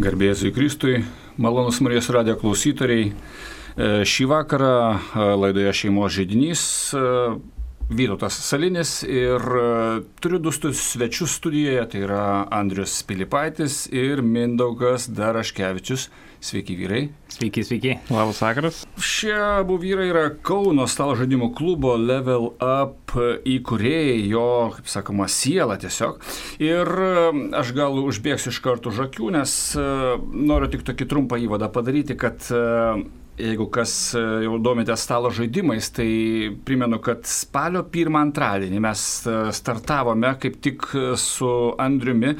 Garbėsiu 0.00 0.48
Kristui, 0.56 1.02
malonus 1.36 1.82
Marijos 1.84 2.06
radio 2.14 2.32
klausytoriai. 2.40 3.10
E, 3.10 3.88
šį 4.08 4.28
vakarą 4.30 4.76
e, 4.96 5.24
laidoje 5.42 5.74
šeimos 5.76 6.14
žydinys 6.14 6.62
e, 6.96 7.02
Vytautas 7.90 8.38
Salinis 8.46 8.94
ir 9.02 9.44
turiu 10.22 10.38
du 10.40 10.52
svečius 10.54 11.34
studijoje, 11.36 11.82
tai 11.92 12.04
yra 12.06 12.22
Andrius 12.54 12.94
Pilipaitis 13.04 13.82
ir 13.90 14.22
Mindaugas 14.22 15.08
Daraškevičius. 15.10 16.06
Sveiki 16.40 16.72
vyrai. 16.72 17.10
Sveiki, 17.28 17.60
sveiki. 17.64 17.90
Labas 18.08 18.38
vakaras. 18.40 18.76
Šie 18.96 19.34
abu 19.36 19.74
vyrai 19.76 20.06
yra 20.08 20.22
Kauno 20.40 20.86
stalo 20.88 21.12
žaidimų 21.18 21.50
klubo 21.52 21.92
Level 22.00 22.54
Up 22.64 23.12
įkūrėjai, 23.44 24.22
jo, 24.30 24.46
kaip 24.72 24.88
sakoma, 24.88 25.28
siela 25.28 25.76
tiesiog. 25.82 26.16
Ir 26.64 26.88
e, 26.88 27.10
aš 27.60 27.74
gal 27.76 28.00
užbėgsiu 28.00 28.54
iš 28.54 28.60
karto 28.64 28.88
žakių, 28.88 29.28
nes 29.36 29.52
e, 29.76 29.84
noriu 30.32 30.70
tik 30.72 30.86
tokį 30.88 31.10
trumpą 31.12 31.36
įvadą 31.44 31.68
padaryti, 31.74 32.16
kad 32.16 32.48
e, 32.48 32.64
Jeigu 33.40 33.66
kas 33.72 33.92
e, 34.14 34.20
jau 34.44 34.58
domite 34.60 34.94
stalo 35.00 35.30
žaidimais, 35.32 35.88
tai 35.94 36.08
primenu, 36.66 36.98
kad 37.02 37.24
spalio 37.28 37.82
pirmą 37.92 38.20
antradienį 38.26 38.80
mes 38.84 39.04
e, 39.24 39.36
startavome 39.56 40.34
kaip 40.42 40.58
tik 40.64 40.86
su 41.20 41.50
Andriumi 41.80 42.34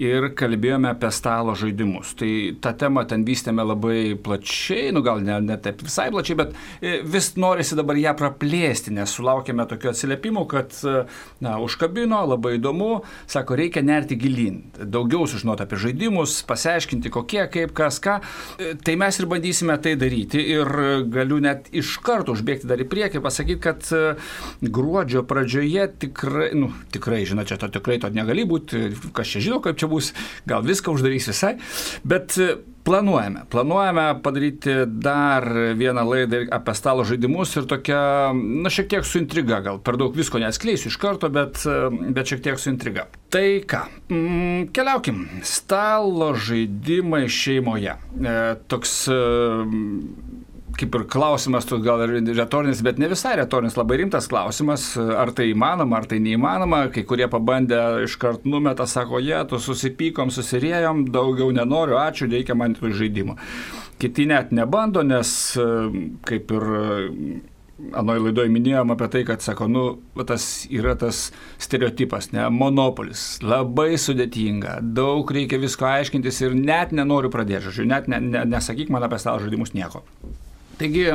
ir 0.00 0.30
kalbėjome 0.38 0.90
apie 0.92 1.10
stalo 1.14 1.54
žaidimus. 1.58 2.14
Tai 2.20 2.30
tą 2.64 2.72
temą 2.80 3.04
ten 3.08 3.26
vystėme 3.26 3.64
labai 3.66 4.16
plačiai, 4.16 4.92
nu 4.96 5.02
gal 5.04 5.20
ne, 5.24 5.38
ne 5.44 5.58
taip 5.60 5.84
visai 5.84 6.08
plačiai, 6.14 6.38
bet 6.40 6.56
e, 6.80 6.96
vis 7.04 7.32
norisi 7.40 7.76
dabar 7.78 8.00
ją 8.00 8.16
praplėsti, 8.16 8.94
nes 8.96 9.12
sulaukėme 9.18 9.68
tokių 9.68 9.92
atsiliepimų, 9.92 10.46
kad 10.50 10.72
na, 11.44 11.56
užkabino, 11.62 12.22
labai 12.32 12.56
įdomu, 12.56 13.02
sako, 13.30 13.58
reikia 13.60 13.84
nerti 13.84 14.16
gilin, 14.20 14.62
daugiau 14.80 15.28
sužinoti 15.28 15.66
apie 15.66 15.80
žaidimus, 15.86 16.38
pasiaiškinti 16.48 17.12
kokie, 17.12 17.42
kaip, 17.52 17.74
kas, 17.76 18.00
ką. 18.02 18.18
Tai 18.56 18.96
mes 19.00 19.20
ir 19.20 19.28
bandysime 19.30 19.76
tai 19.82 19.96
daryti 20.00 20.45
ir 20.46 20.70
galiu 21.12 21.40
net 21.42 21.70
iš 21.76 21.96
karto 22.04 22.36
užbėgti 22.36 22.68
dar 22.70 22.82
į 22.82 22.88
priekį, 22.90 23.22
pasakyti, 23.24 23.60
kad 23.62 23.90
e, 23.94 24.02
gruodžio 24.62 25.24
pradžioje 25.28 25.88
tikrai, 26.06 26.50
nu, 26.58 26.70
tikrai, 26.94 27.24
žinot, 27.28 27.50
čia 27.50 27.58
to 27.60 27.70
tikrai 27.78 27.98
to 28.02 28.12
negali 28.14 28.46
būti, 28.48 28.88
kas 29.16 29.34
čia 29.34 29.44
žino, 29.48 29.60
kaip 29.64 29.78
čia 29.80 29.90
bus, 29.90 30.12
gal 30.48 30.64
viską 30.66 30.94
uždarys 30.96 31.30
visai, 31.32 31.56
bet 32.06 32.38
e, 32.40 32.56
Planuojame. 32.86 33.40
Planuojame 33.50 34.20
padaryti 34.22 34.70
dar 34.86 35.48
vieną 35.74 36.04
laidą 36.10 36.36
apie 36.54 36.74
stalo 36.78 37.04
žaidimus 37.04 37.56
ir 37.58 37.66
tokia, 37.66 37.98
na, 38.34 38.70
šiek 38.70 38.86
tiek 38.92 39.08
su 39.08 39.18
intriga, 39.18 39.58
gal 39.64 39.80
per 39.82 39.98
daug 39.98 40.14
visko 40.14 40.38
neatskleisiu 40.38 40.92
iš 40.92 40.98
karto, 41.02 41.26
bet, 41.34 41.64
bet 42.14 42.30
šiek 42.30 42.44
tiek 42.44 42.62
su 42.62 42.70
intriga. 42.70 43.08
Tai 43.34 43.48
ką, 43.66 43.80
mm, 44.06 44.68
keliaukim. 44.76 45.24
Stalo 45.42 46.30
žaidimai 46.38 47.24
šeimoje. 47.26 47.96
E, 48.22 48.36
toks 48.70 48.94
e, 49.10 49.18
kaip 50.80 50.98
ir 50.98 51.06
klausimas, 51.10 51.66
tu 51.68 51.78
gal 51.84 52.04
ir 52.04 52.14
retorinis, 52.36 52.82
bet 52.84 53.00
ne 53.00 53.08
visai 53.10 53.36
retorinis, 53.40 53.78
labai 53.78 54.00
rimtas 54.02 54.28
klausimas, 54.30 54.88
ar 54.96 55.32
tai 55.36 55.50
įmanoma, 55.52 56.00
ar 56.00 56.08
tai 56.10 56.20
neįmanoma. 56.24 56.86
Kai 56.94 57.06
kurie 57.08 57.28
pabandė 57.32 57.80
iškart 58.06 58.46
numeta, 58.48 58.86
sako, 58.90 59.20
jie, 59.24 59.38
tu 59.50 59.60
susipykom, 59.62 60.32
susirėjom, 60.34 61.06
daugiau 61.14 61.50
nenoriu, 61.54 61.98
ačiū, 62.00 62.28
reikia 62.32 62.58
man 62.58 62.76
tų 62.76 62.92
žaidimų. 62.96 63.36
Kiti 64.02 64.28
net 64.28 64.52
nebando, 64.52 65.04
nes 65.06 65.30
kaip 66.28 66.56
ir 66.56 66.72
Anoje 67.76 68.22
laidoje 68.24 68.48
minėjom 68.48 68.94
apie 68.94 69.06
tai, 69.12 69.20
kad, 69.28 69.42
sako, 69.44 69.66
nu, 69.68 69.82
tas 70.24 70.64
yra 70.72 70.94
tas 70.96 71.26
stereotipas, 71.60 72.30
ne, 72.32 72.46
monopolis, 72.48 73.26
labai 73.44 73.98
sudėtinga, 74.00 74.78
daug 74.96 75.28
reikia 75.36 75.60
visko 75.60 75.84
aiškintis 75.90 76.40
ir 76.46 76.56
net 76.56 76.96
nenoriu 76.96 77.28
pradėti, 77.34 77.66
žodžiu, 77.68 77.84
net 77.92 78.08
ne, 78.08 78.22
ne, 78.32 78.46
nesakyk 78.56 78.88
man 78.88 79.04
apie 79.04 79.20
stalo 79.20 79.44
žaidimus 79.44 79.76
nieko. 79.76 80.06
Taigi, 80.76 81.06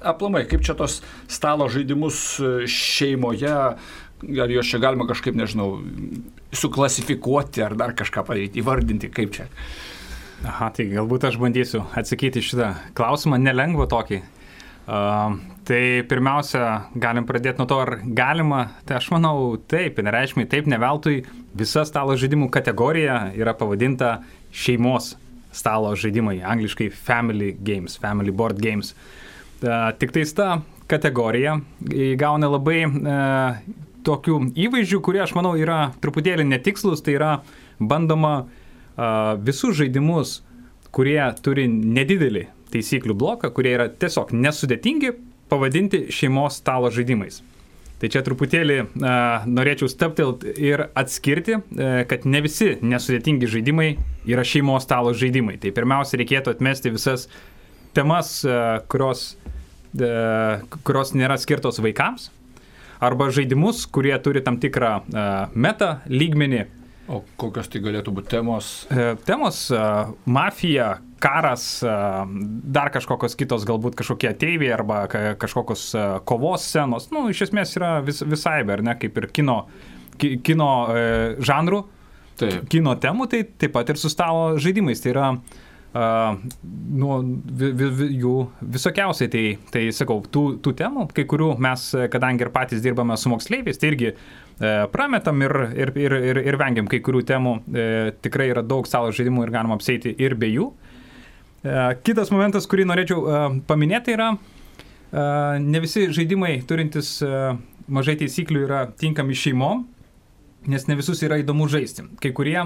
aplamai, 0.00 0.44
kaip 0.48 0.62
čia 0.66 0.76
tos 0.78 1.00
stalo 1.30 1.68
žaidimus 1.72 2.18
e, 2.38 2.52
šeimoje, 2.70 3.54
ar 4.18 4.52
juos 4.52 4.70
čia 4.70 4.80
galima 4.82 5.06
kažkaip, 5.08 5.36
nežinau, 5.38 5.78
suklasifikuoti 6.54 7.62
ar 7.64 7.76
dar 7.78 7.94
kažką 7.98 8.24
padaryti, 8.26 8.62
įvardinti, 8.62 9.10
kaip 9.14 9.34
čia. 9.34 9.48
Aha, 10.46 10.70
tai 10.74 10.86
galbūt 10.92 11.26
aš 11.26 11.38
bandysiu 11.42 11.82
atsakyti 11.98 12.42
šitą 12.46 12.72
klausimą, 12.98 13.40
nelengva 13.42 13.88
tokį. 13.90 14.22
Uh, 14.88 15.34
tai 15.68 16.00
pirmiausia, 16.08 16.88
galim 16.96 17.26
pradėti 17.28 17.60
nuo 17.60 17.66
to, 17.68 17.76
ar 17.82 17.98
galima, 18.16 18.62
tai 18.88 18.96
aš 18.96 19.10
manau 19.12 19.58
taip, 19.68 19.98
nereiškia, 20.00 20.46
taip, 20.48 20.70
ne 20.70 20.78
veltui 20.80 21.18
visa 21.58 21.82
stalo 21.84 22.16
žaidimų 22.16 22.48
kategorija 22.54 23.26
yra 23.36 23.52
pavadinta 23.58 24.20
šeimos 24.54 25.16
stalo 25.54 25.94
žaidimai, 25.96 26.38
angliškai 26.44 26.90
family 26.94 27.54
games, 27.64 27.98
family 28.00 28.34
board 28.34 28.60
games. 28.62 28.94
Uh, 29.62 29.90
tik 29.98 30.12
tais 30.14 30.32
ta 30.36 30.60
kategorija 30.88 31.58
įgauna 31.88 32.50
labai 32.52 32.82
uh, 32.86 33.58
tokių 34.06 34.38
įvaizdžių, 34.56 35.00
kurie 35.04 35.22
aš 35.24 35.34
manau 35.36 35.56
yra 35.58 35.90
truputėlį 36.02 36.46
netikslus, 36.48 37.02
tai 37.04 37.16
yra 37.18 37.32
bandoma 37.78 38.34
uh, 38.44 39.34
visus 39.42 39.76
žaidimus, 39.80 40.38
kurie 40.94 41.20
turi 41.44 41.66
nedidelį 41.68 42.46
taisyklių 42.72 43.16
bloką, 43.18 43.50
kurie 43.56 43.74
yra 43.76 43.88
tiesiog 43.88 44.32
nesudėtingi, 44.36 45.14
pavadinti 45.48 46.06
šeimos 46.12 46.60
stalo 46.60 46.90
žaidimais. 46.92 47.40
Tai 47.98 48.10
čia 48.14 48.22
truputėlį 48.22 48.78
uh, 48.84 49.46
norėčiau 49.50 49.90
steptelti 49.90 50.52
ir 50.62 50.84
atskirti, 50.98 51.58
uh, 51.58 52.00
kad 52.06 52.26
ne 52.30 52.42
visi 52.44 52.76
nesudėtingi 52.78 53.50
žaidimai 53.50 53.88
yra 54.28 54.44
šeimos 54.46 54.86
stalo 54.86 55.14
žaidimai. 55.18 55.56
Tai 55.58 55.74
pirmiausia, 55.74 56.20
reikėtų 56.20 56.54
atmesti 56.54 56.94
visas 56.94 57.26
temas, 57.98 58.36
uh, 58.46 58.78
kurios, 58.92 59.32
uh, 59.98 60.62
kurios 60.86 61.10
nėra 61.18 61.40
skirtos 61.42 61.82
vaikams, 61.82 62.30
arba 63.02 63.32
žaidimus, 63.34 63.82
kurie 63.90 64.14
turi 64.22 64.42
tam 64.46 64.60
tikrą 64.62 64.92
uh, 65.02 65.28
meta 65.54 65.98
lygmenį. 66.10 66.66
O 67.08 67.22
kokios 67.40 67.70
tai 67.72 67.80
galėtų 67.80 68.12
būti 68.14 68.34
temos? 68.36 68.72
Uh, 68.92 69.14
temos 69.26 69.64
uh,- 69.72 70.12
mafija, 70.38 70.98
karas, 71.20 71.66
dar 72.78 72.90
kažkokios 72.94 73.36
kitos 73.38 73.66
galbūt 73.68 73.98
kažkokie 73.98 74.30
ateiviai 74.30 74.72
arba 74.76 75.04
kažkokios 75.10 75.90
kovos 76.28 76.66
scenos, 76.66 77.10
nu, 77.14 77.26
iš 77.32 77.48
esmės 77.48 77.76
yra 77.78 77.98
vis, 78.06 78.22
visai, 78.26 78.60
ar 78.62 78.82
ne, 78.86 78.94
kaip 78.98 79.18
ir 79.18 79.28
kino, 79.34 79.60
kino 80.18 80.72
e, 80.92 81.06
žanrų, 81.44 81.84
taip. 82.40 82.68
kino 82.72 82.94
temų, 83.00 83.30
tai 83.30 83.44
taip 83.48 83.74
pat 83.76 83.90
ir 83.90 84.00
su 84.00 84.10
stalo 84.12 84.52
žaidimais. 84.60 85.02
Tai 85.04 85.14
yra 85.16 85.32
Uh, 85.88 86.36
nu, 87.00 87.14
vi, 87.48 87.70
vi, 87.72 87.86
vi, 87.96 88.06
jų 88.20 88.32
visokiausiai, 88.74 89.30
tai, 89.32 89.44
tai 89.72 89.86
sakau, 89.96 90.18
tų, 90.20 90.42
tų 90.60 90.74
temų, 90.76 91.06
kai 91.16 91.24
kurių 91.26 91.54
mes, 91.64 91.86
kadangi 92.12 92.44
ir 92.44 92.50
patys 92.52 92.82
dirbame 92.84 93.16
su 93.16 93.32
moksleiviais, 93.32 93.80
tai 93.80 93.88
irgi 93.94 94.10
e, 94.10 94.18
prametam 94.92 95.40
ir, 95.46 95.56
ir, 95.80 95.94
ir, 95.96 96.16
ir, 96.28 96.42
ir 96.52 96.58
vengiam 96.60 96.90
kai 96.92 97.00
kurių 97.00 97.24
temų, 97.32 97.54
e, 97.72 97.86
tikrai 98.20 98.50
yra 98.52 98.62
daug 98.68 98.86
stalo 98.86 99.08
žaidimų 99.16 99.46
ir 99.46 99.54
galima 99.56 99.80
apseiti 99.80 100.12
ir 100.12 100.36
be 100.38 100.52
jų. 100.52 100.68
E, 100.68 100.87
kitas 102.06 102.32
momentas, 102.34 102.66
kurį 102.70 102.86
norėčiau 102.88 103.22
e, 103.22 103.38
paminėti, 103.68 104.14
yra 104.14 104.32
e, 104.34 104.38
ne 105.64 105.82
visi 105.82 106.08
žaidimai 106.14 106.58
turintys 106.68 107.18
mažai 107.88 108.18
taisyklių 108.20 108.66
yra 108.66 108.82
tinkami 109.00 109.36
šeimom, 109.38 109.86
nes 110.68 110.84
ne 110.90 110.98
visus 110.98 111.22
yra 111.24 111.38
įdomu 111.40 111.68
žaisti. 111.70 112.04
Kai 112.20 112.34
kurie 112.36 112.58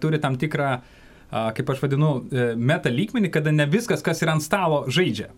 turi 0.00 0.20
tam 0.22 0.38
tikrą, 0.40 0.70
kaip 1.28 1.72
aš 1.74 1.82
vadinu, 1.82 2.12
meta 2.56 2.88
lygmenį, 2.88 3.28
kada 3.34 3.52
ne 3.52 3.66
viskas, 3.68 4.00
kas 4.06 4.22
yra 4.24 4.38
ant 4.38 4.44
stalo, 4.44 4.86
žaidžia. 4.88 5.28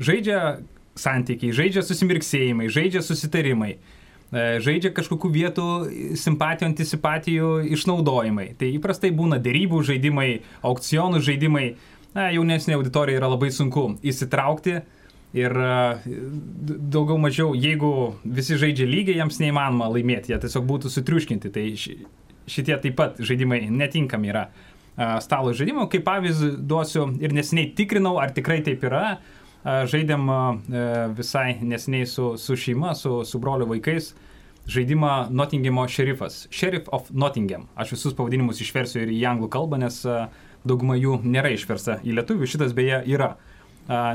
Žaidžia 0.00 0.40
santykiai, 0.96 1.52
žaidžia 1.52 1.84
susimirksėjimai, 1.84 2.70
žaidžia 2.72 3.04
susitarimai 3.04 3.74
žaidžia 4.32 4.90
kažkokių 4.90 5.28
vietų 5.32 5.66
simpatijų, 6.18 6.70
antipatijų 6.70 7.50
išnaudojimai. 7.76 8.48
Tai 8.58 8.70
įprastai 8.74 9.12
būna 9.14 9.38
dėrybų 9.42 9.82
žaidimai, 9.86 10.42
aukcionų 10.66 11.20
žaidimai, 11.22 11.76
na, 12.14 12.28
jaunesnė 12.34 12.76
auditorija 12.76 13.20
yra 13.20 13.30
labai 13.32 13.50
sunku 13.54 13.94
įsitraukti. 14.06 14.80
Ir 15.36 15.52
e, 15.52 15.72
daugiau 16.92 17.18
mažiau, 17.20 17.50
jeigu 17.58 17.90
visi 18.24 18.56
žaidžia 18.56 18.86
lygiai, 18.88 19.18
jiems 19.18 19.40
neįmanoma 19.42 19.90
laimėti, 19.92 20.32
jie 20.32 20.38
tiesiog 20.46 20.64
būtų 20.68 20.92
sutriuškinti. 20.92 21.50
Tai 21.52 21.64
šitie 21.76 22.76
taip 22.80 22.94
pat 22.96 23.20
žaidimai 23.20 23.66
netinkami 23.68 24.30
yra 24.32 24.46
e, 24.48 25.08
stalo 25.24 25.52
žaidimų. 25.56 25.88
Kaip 25.92 26.06
pavyzdį 26.06 26.52
duosiu 26.70 27.10
ir 27.20 27.34
nesiniai 27.36 27.72
tikrinau, 27.76 28.16
ar 28.22 28.32
tikrai 28.36 28.62
taip 28.64 28.86
yra. 28.86 29.16
E, 29.16 29.82
žaidėm 29.90 30.30
visai 31.18 31.58
nesiniai 31.60 32.08
su, 32.08 32.32
su 32.40 32.56
šeima, 32.56 32.94
su, 32.96 33.18
su 33.28 33.42
broliu 33.42 33.68
vaikais 33.74 34.14
žaidimą 34.66 35.28
Nottinghamo 35.30 35.84
šerifas. 35.88 36.46
Sheriff 36.50 36.88
of 36.92 37.10
Nottingham. 37.10 37.68
Aš 37.74 37.92
visus 37.94 38.16
pavadinimus 38.18 38.60
išversiu 38.64 39.04
ir 39.04 39.12
į 39.14 39.20
anglų 39.30 39.50
kalbą, 39.52 39.78
nes 39.78 40.00
uh, 40.08 40.26
dauguma 40.68 40.98
jų 40.98 41.20
nėra 41.24 41.52
išversta 41.54 42.00
į 42.04 42.18
lietuvių, 42.20 42.50
šitas 42.50 42.74
beje 42.76 43.02
yra. 43.14 43.34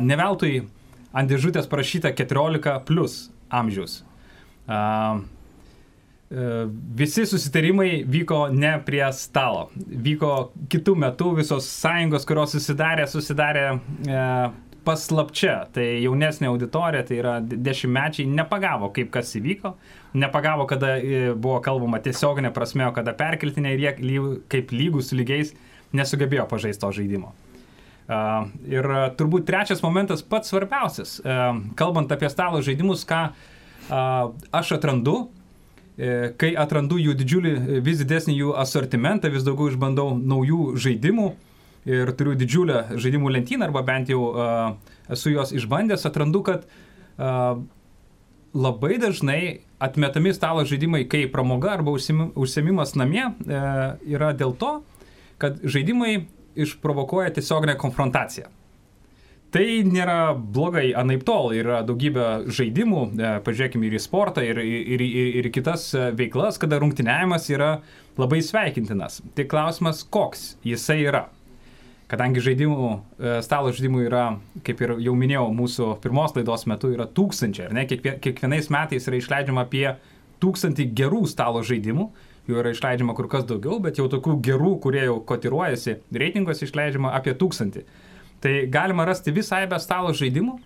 Ne 0.03 0.17
veltui 0.19 0.65
ant 1.15 1.31
dėžutės 1.31 1.69
parašyta 1.71 2.11
14 2.15 2.81
plus 2.87 3.21
amžius. 3.51 4.01
visi 6.95 7.25
susitarimai 7.27 8.03
vyko 8.07 8.47
ne 8.55 8.77
prie 8.85 9.03
stalo. 9.13 9.69
Vyko 9.75 10.51
kitų 10.71 10.95
metų 11.03 11.35
visos 11.41 11.67
sąjungos, 11.67 12.25
kurios 12.27 12.53
susidarė, 12.55 13.07
susidarė 13.11 13.65
e, 13.75 14.21
paslapčia. 14.87 15.57
Tai 15.75 15.83
jaunesnė 15.83 16.47
auditorija, 16.47 17.03
tai 17.09 17.17
yra 17.19 17.33
dešimtmečiai, 17.41 18.29
nepagavo, 18.31 18.93
kaip 18.95 19.11
kas 19.11 19.35
įvyko, 19.41 19.73
nepagavo, 20.23 20.69
kada 20.71 20.95
e, 20.99 21.33
buvo 21.35 21.59
kalbama 21.65 21.99
tiesioginė 22.03 22.53
prasme, 22.55 22.87
o 22.87 22.95
kada 22.95 23.11
perkeltinė 23.17 23.75
ir 23.75 23.83
jie 23.83 24.23
kaip 24.55 24.71
lygus 24.71 25.11
lygiais 25.11 25.51
nesugebėjo 25.97 26.47
pažaisti 26.51 26.81
to 26.83 26.91
žaidimo. 26.99 27.33
Uh, 28.11 28.49
ir 28.67 28.87
uh, 28.87 29.03
turbūt 29.15 29.45
trečias 29.47 29.83
momentas 29.85 30.23
pats 30.25 30.51
svarbiausias, 30.51 31.19
uh, 31.23 31.61
kalbant 31.79 32.11
apie 32.11 32.31
stalo 32.33 32.63
žaidimus, 32.65 33.05
ką 33.07 33.29
aš 33.91 34.69
atrandu, 34.77 35.31
E, 36.01 36.31
kai 36.39 36.53
atrandu 36.57 36.97
jų 37.01 37.13
didžiulį, 37.19 37.51
e, 37.51 37.79
vis 37.83 37.99
didesnį 37.99 38.37
jų 38.37 38.53
asortimentą, 38.61 39.29
vis 39.29 39.43
daugiau 39.43 39.69
išbandau 39.69 40.15
naujų 40.15 40.77
žaidimų 40.79 41.27
ir 41.91 42.11
turiu 42.17 42.33
didžiulę 42.37 42.95
žaidimų 42.95 43.33
lentyną, 43.35 43.67
arba 43.67 43.81
bent 43.81 44.09
jau 44.09 44.27
uh, 44.29 44.75
esu 45.09 45.31
jos 45.33 45.49
išbandęs, 45.49 46.03
atrandu, 46.05 46.43
kad 46.45 46.67
uh, 46.67 47.57
labai 48.53 48.99
dažnai 49.01 49.39
atmetami 49.81 50.29
stalo 50.37 50.61
žaidimai 50.69 51.07
kaip 51.09 51.33
pramoga 51.33 51.71
arba 51.79 51.95
užsiemimas 51.97 52.93
namie 52.93 53.23
uh, 53.25 53.97
yra 54.05 54.29
dėl 54.37 54.53
to, 54.61 54.75
kad 55.41 55.61
žaidimai 55.63 56.15
išprovokuoja 56.55 57.33
tiesioginę 57.35 57.77
konfrontaciją. 57.79 58.49
Tai 59.51 59.63
nėra 59.83 60.31
blogai, 60.31 60.93
anaip 60.95 61.25
tol 61.27 61.51
yra 61.51 61.81
daugybė 61.83 62.27
žaidimų, 62.55 63.01
e, 63.11 63.31
pažiūrėkime 63.43 63.89
ir 63.89 63.97
į 63.97 63.99
sportą, 63.99 64.45
ir, 64.47 64.61
ir, 64.63 65.03
ir, 65.03 65.27
ir 65.41 65.49
kitas 65.51 65.89
e, 65.91 66.05
veiklas, 66.15 66.59
kada 66.61 66.79
rungtyniavimas 66.79 67.49
yra 67.51 67.73
labai 68.19 68.39
sveikintinas. 68.47 69.19
Tik 69.35 69.49
klausimas, 69.51 70.05
koks 70.07 70.53
jisai 70.63 71.01
yra. 71.03 71.25
Kadangi 72.11 72.43
žaidimų, 72.43 72.87
e, 73.19 73.35
stalo 73.43 73.75
žaidimų 73.75 74.05
yra, 74.07 74.23
kaip 74.63 74.85
ir 74.85 74.95
jau 75.03 75.17
minėjau, 75.19 75.49
mūsų 75.59 75.89
pirmos 76.03 76.37
laidos 76.39 76.63
metu 76.71 76.93
yra 76.95 77.09
tūkstančiai, 77.11 77.67
ar 77.67 77.75
ne? 77.75 77.85
Kiekvienais 77.91 78.71
metais 78.71 79.11
yra 79.11 79.19
išleidžiama 79.19 79.67
apie 79.67 79.89
tūkstantį 80.39 80.87
gerų 80.95 81.25
stalo 81.27 81.59
žaidimų, 81.59 82.07
jų 82.49 82.57
yra 82.61 82.73
išleidžiama 82.73 83.15
kur 83.17 83.29
kas 83.31 83.45
daugiau, 83.49 83.79
bet 83.83 83.99
jau 83.99 84.07
tokių 84.11 84.37
gerų, 84.45 84.75
kurie 84.83 85.05
jau 85.05 85.19
kotiruojasi 85.27 85.99
reitinguose, 86.15 86.65
išleidžiama 86.67 87.13
apie 87.17 87.35
tūkstantį. 87.37 87.85
Tai 88.41 88.53
galima 88.73 89.05
rasti 89.05 89.33
visą 89.35 89.61
eibę 89.61 89.77
stalo 89.81 90.13
žaidimų, 90.17 90.57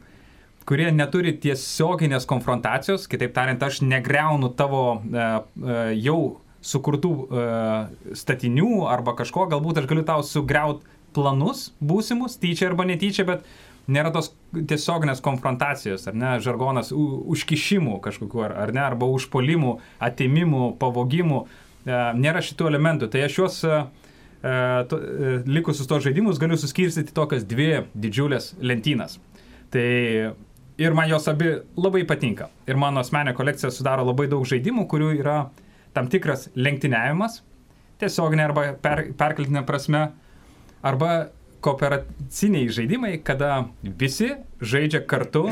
kurie 0.66 0.88
neturi 0.95 1.36
tiesioginės 1.42 2.25
konfrontacijos, 2.30 3.10
kitaip 3.12 3.36
tariant, 3.36 3.62
aš 3.62 3.83
negreunu 3.86 4.50
tavo 4.57 4.86
e, 4.95 5.19
e, 5.19 5.77
jau 6.01 6.19
sukurtų 6.66 7.12
e, 7.13 7.45
statinių 8.18 8.88
arba 8.89 9.13
kažko, 9.19 9.45
galbūt 9.51 9.83
aš 9.83 9.89
galiu 9.92 10.06
tau 10.07 10.25
sugriauti 10.25 10.88
planus 11.16 11.69
būsimus, 11.83 12.39
tyčia 12.42 12.72
arba 12.72 12.88
netyčia, 12.88 13.27
bet 13.27 13.45
nėra 13.92 14.10
tos 14.16 14.31
tiesioginės 14.56 15.22
konfrontacijos, 15.24 16.07
ar 16.10 16.18
ne, 16.18 16.31
žargonas, 16.44 16.89
užkišimų 16.95 18.00
kažkokiu, 18.04 18.42
ar, 18.48 18.56
ar 18.66 18.74
ne, 18.75 18.81
arba 18.83 19.10
užpolimų, 19.13 19.77
atimimų, 20.04 20.72
pavogimų, 20.81 21.44
nėra 21.86 22.42
šitų 22.46 22.70
elementų. 22.72 23.10
Tai 23.14 23.24
aš 23.28 23.40
juos 23.40 23.60
e, 23.68 23.80
E, 24.46 24.84
to, 24.90 24.98
e, 24.98 25.38
likusius 25.50 25.88
tos 25.90 26.04
žaidimus 26.06 26.38
galiu 26.38 26.58
suskirstyti 26.62 27.16
tokias 27.18 27.48
dvi 27.50 27.80
didžiulės 27.98 28.52
lentynas. 28.62 29.18
Tai 29.74 29.86
ir 30.78 30.98
man 30.98 31.10
jos 31.10 31.26
abi 31.32 31.56
labai 31.80 32.04
patinka. 32.06 32.52
Ir 32.70 32.78
mano 32.78 33.02
asmenė 33.02 33.34
kolekcija 33.38 33.72
sudaro 33.74 34.06
labai 34.06 34.28
daug 34.30 34.46
žaidimų, 34.46 34.86
kurių 34.92 35.16
yra 35.18 35.40
tam 35.98 36.12
tikras 36.12 36.50
lenktyniavimas, 36.54 37.40
tiesioginė 38.04 38.46
arba 38.46 38.68
per, 38.84 39.08
perkeltinė 39.18 39.66
prasme, 39.66 40.04
arba 40.86 41.32
kooperaciniai 41.66 42.70
žaidimai, 42.70 43.16
kada 43.26 43.64
visi 43.82 44.30
žaidžia 44.62 45.02
kartu 45.10 45.48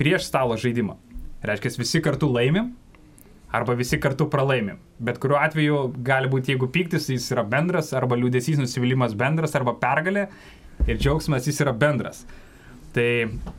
prieš 0.00 0.26
stalo 0.32 0.58
žaidimą. 0.58 0.96
Reiškia, 1.46 1.76
visi 1.78 2.02
kartu 2.02 2.26
laimim 2.32 2.72
arba 3.52 3.74
visi 3.76 3.98
kartu 4.00 4.26
pralaimim. 4.32 4.78
Bet 4.98 5.18
kuriuo 5.22 5.38
atveju 5.40 5.80
gali 6.04 6.30
būti, 6.32 6.54
jeigu 6.54 6.70
pyktis 6.72 7.10
jis 7.12 7.28
yra 7.34 7.44
bendras, 7.44 7.92
arba 7.96 8.16
liūdėsys 8.16 8.60
nusivylimas 8.60 9.16
bendras, 9.18 9.56
arba 9.58 9.74
pergalė 9.80 10.28
ir 10.86 10.96
džiaugsmas 10.96 11.48
jis 11.48 11.60
yra 11.64 11.74
bendras. 11.76 12.24
Tai, 12.92 13.08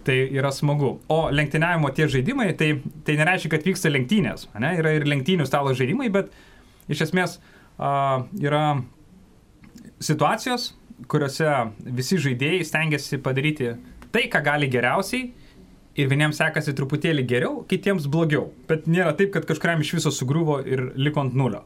tai 0.06 0.18
yra 0.34 0.52
smagu. 0.54 0.96
O 1.10 1.20
lenktyniavimo 1.34 1.90
tie 1.98 2.08
žaidimai, 2.10 2.52
tai, 2.58 2.76
tai 3.06 3.18
nereiškia, 3.22 3.54
kad 3.56 3.66
vyksta 3.66 3.90
lenktynės. 3.90 4.48
Ne? 4.62 4.76
Yra 4.82 4.94
ir 4.98 5.08
lenktynių 5.10 5.48
stalo 5.50 5.74
žaidimai, 5.78 6.10
bet 6.14 6.34
iš 6.92 7.08
esmės 7.08 7.40
uh, 7.40 8.26
yra 8.42 8.66
situacijos, 10.04 10.72
kuriuose 11.10 11.50
visi 11.98 12.20
žaidėjai 12.22 12.66
stengiasi 12.68 13.22
padaryti 13.24 13.74
tai, 14.14 14.28
ką 14.30 14.44
gali 14.46 14.70
geriausiai 14.70 15.32
ir 16.00 16.10
vieniems 16.10 16.40
sekasi 16.42 16.74
truputėlį 16.78 17.26
geriau, 17.30 17.62
kitiems 17.70 18.08
blogiau. 18.12 18.48
Bet 18.70 18.88
nėra 18.90 19.14
taip, 19.18 19.34
kad 19.36 19.46
kažkuriam 19.50 19.84
iš 19.84 19.94
viso 20.00 20.14
sugriuvo 20.14 20.60
ir 20.66 20.88
liko 20.98 21.22
ant 21.24 21.38
nulio. 21.38 21.64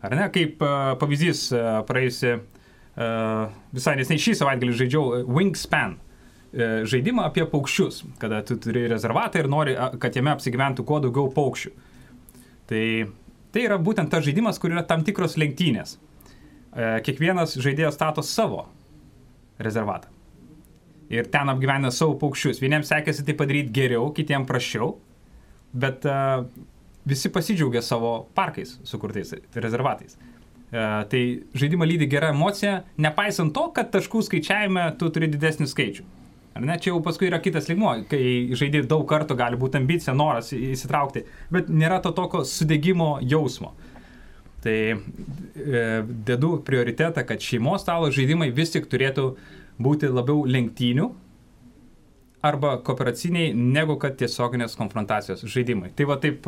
Ar 0.00 0.16
ne? 0.16 0.28
Kaip 0.32 0.62
uh, 0.64 0.94
pavyzdys 1.00 1.46
uh, 1.52 1.80
praėjusi, 1.88 2.38
uh, 2.40 3.58
visai 3.76 3.98
nesnei 4.00 4.20
šį 4.22 4.38
savaitgalį 4.40 4.78
žaidžiau 4.84 5.24
Wingspan 5.28 5.98
žaidimą 6.50 7.28
apie 7.28 7.44
paukščius, 7.46 8.00
kada 8.18 8.40
tu 8.42 8.56
turi 8.58 8.88
rezervatą 8.90 9.38
ir 9.38 9.46
nori, 9.46 9.76
kad 10.02 10.16
jame 10.18 10.32
apsigyventų 10.32 10.82
kuo 10.82 10.98
daugiau 10.98 11.30
paukščių. 11.30 11.70
Tai, 12.66 12.84
tai 13.54 13.66
yra 13.68 13.78
būtent 13.78 14.10
tas 14.10 14.26
žaidimas, 14.26 14.58
kur 14.58 14.74
yra 14.74 14.82
tam 14.82 15.06
tikros 15.06 15.38
lenktynės. 15.38 16.00
Kiekvienas 17.06 17.54
žaidėjas 17.54 17.94
stato 17.94 18.26
savo 18.26 18.64
rezervatą 19.62 20.10
ir 21.10 21.26
ten 21.30 21.50
apgyvena 21.50 21.90
savo 21.94 22.14
paukščius. 22.20 22.60
Vieniems 22.62 22.90
sekėsi 22.90 23.24
tai 23.26 23.34
padaryti 23.38 23.74
geriau, 23.74 24.10
kitiems 24.14 24.48
prašiau, 24.48 24.94
bet 25.74 26.06
uh, 26.08 26.44
visi 27.08 27.32
pasidžiaugia 27.34 27.82
savo 27.82 28.14
parkais 28.38 28.76
sukurtais 28.86 29.34
rezervatais. 29.54 30.16
Uh, 30.70 31.02
tai 31.10 31.22
žaidimą 31.58 31.88
lydi 31.90 32.06
gera 32.10 32.30
emocija, 32.30 32.84
nepaisant 33.02 33.54
to, 33.56 33.66
kad 33.74 33.90
taškų 33.90 34.22
skaičiavime 34.28 34.86
tu 35.00 35.10
turi 35.10 35.30
didesnį 35.32 35.66
skaičių. 35.70 36.06
Ar 36.54 36.64
ne, 36.66 36.74
čia 36.82 36.92
jau 36.92 37.02
paskui 37.02 37.28
yra 37.28 37.38
kitas 37.42 37.68
lygmo, 37.70 37.92
kai 38.10 38.22
žaidži 38.58 38.82
daug 38.90 39.04
kartų, 39.10 39.36
gali 39.38 39.58
būti 39.58 39.78
ambicija, 39.78 40.14
noras 40.18 40.50
įsitraukti, 40.54 41.22
bet 41.50 41.70
nėra 41.70 42.00
to 42.02 42.10
tokio 42.14 42.42
sudėgymo 42.46 43.20
jausmo. 43.22 43.70
Tai 44.60 44.74
e, 44.74 45.84
dedu 46.26 46.50
prioritetą, 46.66 47.22
kad 47.24 47.40
šeimos 47.40 47.86
stalo 47.86 48.10
žaidimai 48.12 48.50
vis 48.52 48.74
tik 48.74 48.90
turėtų 48.92 49.24
uh, 49.30 49.59
būti 49.80 50.10
labiau 50.12 50.44
lenktynių 50.46 51.08
arba 52.42 52.78
kooperaciniai, 52.84 53.52
negu 53.52 53.98
kad 54.00 54.14
tiesioginės 54.16 54.72
konfrontacijos 54.78 55.42
žaidimai. 55.52 55.90
Tai 55.96 56.06
va 56.08 56.16
taip, 56.20 56.46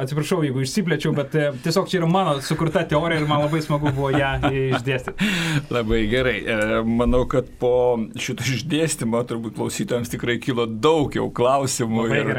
atsiprašau, 0.00 0.40
jeigu 0.46 0.62
išsiplėčiau, 0.64 1.12
bet 1.16 1.34
e, 1.36 1.50
tiesiog 1.64 1.90
čia 1.90 1.98
yra 2.00 2.08
mano 2.08 2.38
sukurta 2.44 2.80
teorija 2.88 3.20
ir 3.20 3.28
man 3.28 3.42
labai 3.44 3.60
smagu 3.64 3.92
buvo 3.92 4.08
ją 4.14 4.30
išdėstyti. 4.78 5.28
Labai 5.74 6.00
gerai. 6.08 6.36
E, 6.40 6.78
manau, 6.88 7.26
kad 7.28 7.50
po 7.60 7.72
šito 8.16 8.46
išdėstymo 8.48 9.20
turbūt 9.28 9.58
klausytojams 9.58 10.14
tikrai 10.14 10.38
kilo 10.40 10.64
daug 10.64 11.12
jau 11.12 11.26
klausimų 11.36 12.06
ir, 12.08 12.32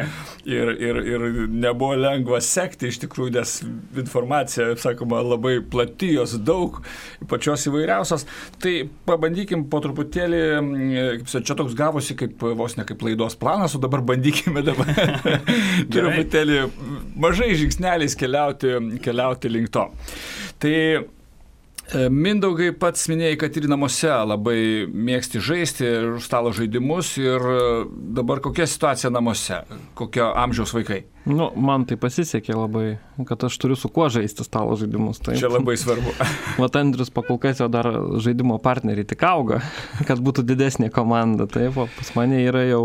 ir, 0.50 0.74
ir, 0.90 1.02
ir 1.14 1.28
nebuvo 1.54 1.94
lengva 2.00 2.42
sekti 2.42 2.90
iš 2.90 3.04
tikrųjų, 3.06 3.36
nes 3.38 3.56
informacija, 4.02 4.72
sakoma, 4.82 5.22
labai 5.22 5.60
plati, 5.62 6.10
jos 6.16 6.40
daug, 6.42 6.82
pačios 7.30 7.68
įvairiausios. 7.70 8.26
Tai 8.66 8.76
pabandykim 9.06 9.68
po 9.70 9.84
truputėlį, 9.86 10.44
kaip 11.22 11.34
čia 11.38 11.54
toks 11.54 11.78
gavosi 11.78 12.18
kaip 12.18 12.50
vos 12.58 12.79
ne 12.80 12.88
kaip 12.88 13.06
laidos 13.06 13.38
planas, 13.40 13.76
o 13.76 13.84
dabar 13.84 14.04
bandykime 14.06 14.64
dabar 14.66 14.90
truputėlį 15.94 16.60
mažai 17.20 17.54
žingsneliais 17.60 18.18
keliauti, 18.20 18.76
keliauti 19.06 19.52
link 19.52 19.72
to. 19.76 19.86
Tai 20.60 20.76
Mindaugai 21.90 22.70
pats 22.78 23.08
minėjai, 23.10 23.38
kad 23.42 23.56
ir 23.58 23.66
namuose 23.70 24.12
labai 24.30 24.60
mėgsti 24.86 25.40
žaisti 25.42 25.88
stalo 26.22 26.52
žaidimus 26.54 27.16
ir 27.18 27.46
dabar 28.14 28.42
kokia 28.46 28.68
situacija 28.70 29.10
namuose, 29.10 29.64
kokio 29.98 30.28
amžiaus 30.38 30.74
vaikai? 30.76 31.00
Nu, 31.30 31.48
man 31.58 31.88
tai 31.90 31.98
pasisekė 32.02 32.54
labai, 32.54 32.86
kad 33.26 33.42
aš 33.48 33.58
turiu 33.62 33.78
su 33.78 33.90
kuo 33.94 34.06
žaisti 34.14 34.46
stalo 34.46 34.78
žaidimus. 34.78 35.22
Taip. 35.26 35.40
Čia 35.42 35.50
labai 35.50 35.76
svarbu. 35.82 36.14
Vat 36.62 36.78
Andrius 36.78 37.10
pakolkas 37.14 37.64
jo 37.64 37.70
dar 37.74 37.90
žaidimo 38.22 38.60
partneriai 38.62 39.08
tik 39.10 39.26
auga, 39.26 39.62
kad 40.06 40.22
būtų 40.22 40.46
didesnė 40.46 40.92
komanda. 40.94 41.50
Taip, 41.50 41.78
o 41.78 41.88
pas 41.98 42.14
mane 42.18 42.44
yra 42.46 42.68
jau 42.70 42.84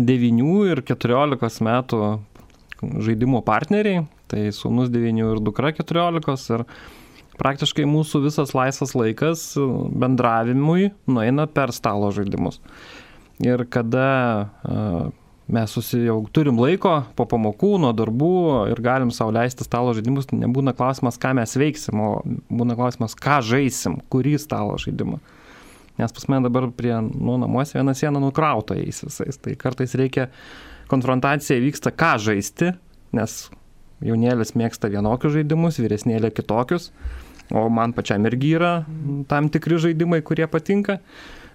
9 0.00 0.48
ir 0.72 0.84
14 0.88 1.64
metų 1.68 2.02
žaidimo 2.80 3.42
partneriai, 3.44 4.06
tai 4.30 4.48
sūnus 4.56 4.88
9 4.94 5.20
ir 5.26 5.44
dukra 5.44 5.74
14 5.76 6.56
ir 6.56 6.64
praktiškai 7.38 7.86
mūsų 7.88 8.22
visas 8.26 8.54
laisvas 8.56 8.94
laikas 8.98 9.44
bendravimui 9.56 10.90
nueina 11.10 11.46
per 11.50 11.72
stalo 11.76 12.10
žaidimus. 12.14 12.60
Ir 13.44 13.62
kada 13.70 14.08
mes 15.48 15.72
susi, 15.72 16.02
jau 16.04 16.18
turim 16.34 16.58
laiko 16.60 16.92
po 17.16 17.24
pamokų, 17.28 17.72
nuo 17.80 17.94
darbų 17.96 18.32
ir 18.72 18.80
galim 18.84 19.12
savo 19.14 19.32
leisti 19.32 19.64
stalo 19.64 19.94
žaidimus, 19.96 20.28
nebūna 20.34 20.74
klausimas, 20.76 21.16
ką 21.20 21.32
mes 21.38 21.56
veiksim, 21.56 22.02
o 22.04 22.10
būna 22.52 22.76
klausimas, 22.78 23.16
ką 23.16 23.40
žaisim, 23.46 23.98
kurį 24.12 24.36
stalo 24.42 24.76
žaidimą. 24.80 25.20
Nes 25.98 26.14
pas 26.14 26.28
mane 26.30 26.46
dabar 26.46 26.68
prie, 26.70 26.92
nu, 27.00 27.38
namuose 27.40 27.78
viena 27.78 27.94
siena 27.96 28.20
nukrauta 28.22 28.76
jais 28.78 29.00
visais. 29.02 29.40
Tai 29.42 29.56
kartais 29.58 29.96
reikia, 29.98 30.28
konfrontacija 30.90 31.58
vyksta, 31.64 31.90
ką 31.96 32.12
žaisti, 32.28 32.74
nes 33.16 33.38
jaunėlis 34.04 34.54
mėgsta 34.54 34.92
vienokius 34.92 35.34
žaidimus, 35.34 35.80
vyresnėlė 35.82 36.30
kitokius, 36.36 36.92
o 37.50 37.68
man 37.72 37.94
pačiam 37.96 38.26
irgi 38.28 38.54
yra 38.58 38.72
tam 39.28 39.48
tikri 39.52 39.78
žaidimai, 39.80 40.22
kurie 40.22 40.46
patinka, 40.50 40.98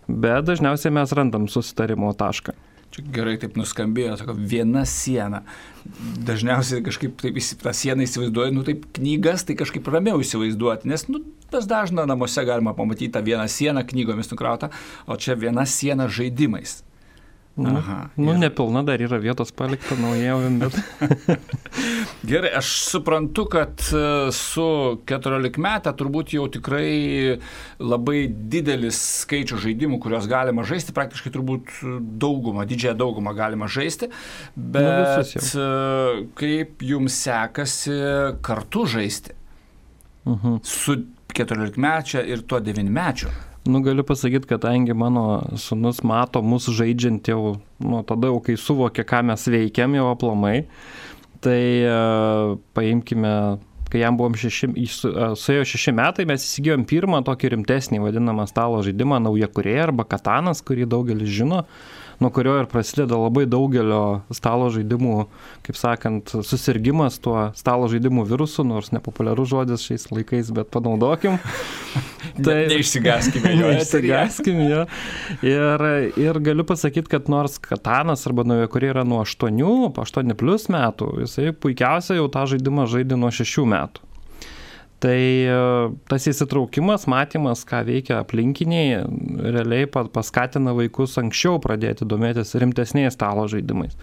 bet 0.07 0.45
dažniausiai 0.49 0.93
mes 0.93 1.13
randam 1.15 1.49
susitarimo 1.51 2.11
tašką. 2.17 2.55
Čia 2.93 3.01
gerai 3.09 3.39
taip 3.41 3.55
nuskambėjo, 3.57 4.13
sako, 4.19 4.35
viena 4.37 4.83
siena. 4.85 5.41
Dažniausiai 6.27 6.83
kažkaip 6.85 7.15
taip 7.23 7.39
tą 7.63 7.73
sieną 7.73 8.05
įsivaizduoju, 8.05 8.53
nu 8.53 8.65
taip 8.67 8.85
knygas 8.99 9.47
tai 9.47 9.55
kažkaip 9.57 9.89
ramiau 9.89 10.21
įsivaizduoti, 10.21 10.91
nes, 10.91 11.07
nu, 11.09 11.23
tas 11.49 11.65
dažna 11.69 12.05
namuose 12.09 12.45
galima 12.45 12.75
pamatyti 12.77 13.09
tą 13.15 13.23
vieną 13.25 13.47
sieną 13.49 13.81
knygomis 13.89 14.29
nukrautą, 14.29 14.69
o 15.09 15.17
čia 15.17 15.33
viena 15.33 15.65
siena 15.65 16.05
žaidimais. 16.05 16.83
Nu, 17.55 17.69
Aha, 17.77 18.09
nu, 18.15 18.31
ir... 18.31 18.37
nepilna 18.41 18.81
dar 18.81 19.01
yra 19.01 19.19
vietos 19.21 19.51
palikta 19.53 19.93
naujavim, 20.01 20.55
bet. 20.57 20.73
Gerai, 22.29 22.49
aš 22.57 22.71
suprantu, 22.87 23.45
kad 23.45 23.83
e, 23.93 24.31
su 24.33 24.65
14 25.05 25.59
metą 25.61 25.93
turbūt 25.99 26.33
jau 26.33 26.47
tikrai 26.49 27.37
labai 27.77 28.23
didelis 28.49 28.97
skaičius 29.21 29.61
žaidimų, 29.67 30.01
kuriuos 30.01 30.25
galima 30.31 30.65
žaisti, 30.65 30.97
praktiškai 30.97 31.35
turbūt 31.35 31.77
daugumą, 32.25 32.65
didžiąją 32.73 32.97
daugumą 33.03 33.35
galima 33.37 33.69
žaisti, 33.69 34.09
bet 34.57 35.37
nu, 35.53 36.25
kaip 36.41 36.81
jums 36.89 37.21
sekasi 37.21 38.01
kartu 38.41 38.87
žaisti 38.97 39.37
uh 40.25 40.33
mhm. 40.33 40.53
-huh. 40.55 40.59
su 40.63 41.03
14 41.33 41.77
mečia 41.77 42.25
ir 42.25 42.41
tuo 42.41 42.59
9 42.59 42.89
mečiu? 42.89 43.29
Nu, 43.63 43.79
galiu 43.79 44.03
pasakyti, 44.03 44.47
kadangi 44.47 44.93
mano 44.93 45.43
sunus 45.55 46.01
mato 46.03 46.41
mus 46.43 46.67
žaidžiant 46.67 47.29
jau, 47.31 47.55
nu, 47.79 48.01
tada 48.03 48.27
jau 48.27 48.41
kai 48.43 48.57
suvokia, 48.59 49.05
ką 49.07 49.21
mes 49.29 49.47
veikiam 49.47 49.95
jau 49.95 50.09
aplamai, 50.11 50.65
tai 51.39 51.63
uh, 51.87 52.57
paimkime, 52.75 53.31
kai 53.87 54.03
jam 54.03 54.19
buvom 54.19 54.35
šeši, 54.35 54.67
uh, 54.73 55.31
suėjo 55.39 55.63
šeši 55.71 55.95
metai, 55.95 56.27
mes 56.27 56.43
įsigijom 56.43 56.83
pirmą 56.89 57.23
tokį 57.23 57.53
rimtesnį 57.55 58.03
vadinamą 58.03 58.49
stalo 58.51 58.83
žaidimą, 58.83 59.23
nauja 59.23 59.47
kurėja 59.47 59.87
arba 59.87 60.03
katanas, 60.11 60.59
kurį 60.67 60.89
daugelis 60.91 61.31
žino. 61.31 61.63
Uh, 61.63 62.03
nuo 62.23 62.31
kurio 62.33 62.55
ir 62.61 62.67
prasideda 62.71 63.17
labai 63.19 63.43
daugelio 63.49 64.23
stalo 64.33 64.69
žaidimų, 64.73 65.15
kaip 65.65 65.79
sakant, 65.79 66.31
susirgymas 66.47 67.19
tuo 67.23 67.49
stalo 67.57 67.89
žaidimų 67.91 68.25
virusu, 68.29 68.63
nors 68.67 68.93
nepopuliarus 68.95 69.51
žodis 69.51 69.83
šiais 69.83 70.07
laikais, 70.13 70.53
bet 70.55 70.71
panaudokim. 70.73 71.35
tai 72.45 72.63
neišsigaskime 72.71 73.53
jo. 73.57 73.73
Neišsigaskime 73.75 74.69
jo. 74.69 74.85
Ir, 75.43 75.85
ir 76.23 76.41
galiu 76.47 76.65
pasakyti, 76.67 77.11
kad 77.11 77.29
nors 77.31 77.59
katanas 77.63 78.23
arba 78.29 78.47
nauja, 78.47 78.71
kurie 78.71 78.93
yra 78.93 79.03
nuo 79.07 79.21
8, 79.25 79.59
8 79.91 80.39
plus 80.39 80.69
metų, 80.71 81.11
jisai 81.25 81.51
puikiausiai 81.51 82.21
jau 82.21 82.31
tą 82.31 82.47
žaidimą 82.55 82.87
žaidė 82.95 83.19
nuo 83.19 83.33
6 83.33 83.67
metų. 83.75 84.12
Tai 85.03 85.19
e, 85.19 85.55
tas 86.07 86.25
įsitraukimas, 86.31 87.09
matymas, 87.11 87.65
ką 87.67 87.81
veikia 87.89 88.21
aplinkiniai, 88.21 89.01
realiai 89.43 89.89
paskatina 89.91 90.71
vaikus 90.77 91.17
anksčiau 91.19 91.59
pradėti 91.63 92.07
domėtis 92.07 92.55
rimtesniais 92.61 93.17
stalo 93.17 93.43
žaidimais. 93.51 93.97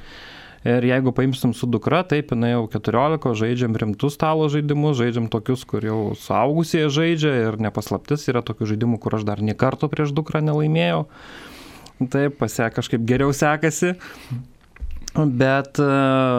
Ir 0.69 0.85
jeigu 0.85 1.15
paimsim 1.17 1.55
su 1.57 1.65
dukra, 1.73 2.03
taip, 2.05 2.35
jinai 2.35 2.51
jau 2.53 2.67
14, 2.69 3.31
žaidžiam 3.41 3.79
rimtus 3.81 4.19
stalo 4.19 4.51
žaidimus, 4.53 4.99
žaidžiam 4.99 5.31
tokius, 5.33 5.65
kur 5.65 5.87
jau 5.87 6.01
suaugusieji 6.21 6.93
žaidžia 6.93 7.33
ir 7.47 7.57
nepaslaptis 7.65 8.29
yra 8.29 8.45
tokių 8.45 8.69
žaidimų, 8.75 9.01
kur 9.01 9.17
aš 9.17 9.25
dar 9.25 9.41
nie 9.41 9.57
karto 9.57 9.89
prieš 9.89 10.13
dukrą 10.13 10.45
nelaimėjau. 10.45 11.07
Taip, 12.13 12.37
pasia 12.43 12.69
kažkaip 12.77 13.09
geriau 13.09 13.33
sekasi. 13.37 13.95
Bet, 15.15 15.75
e, 15.83 15.87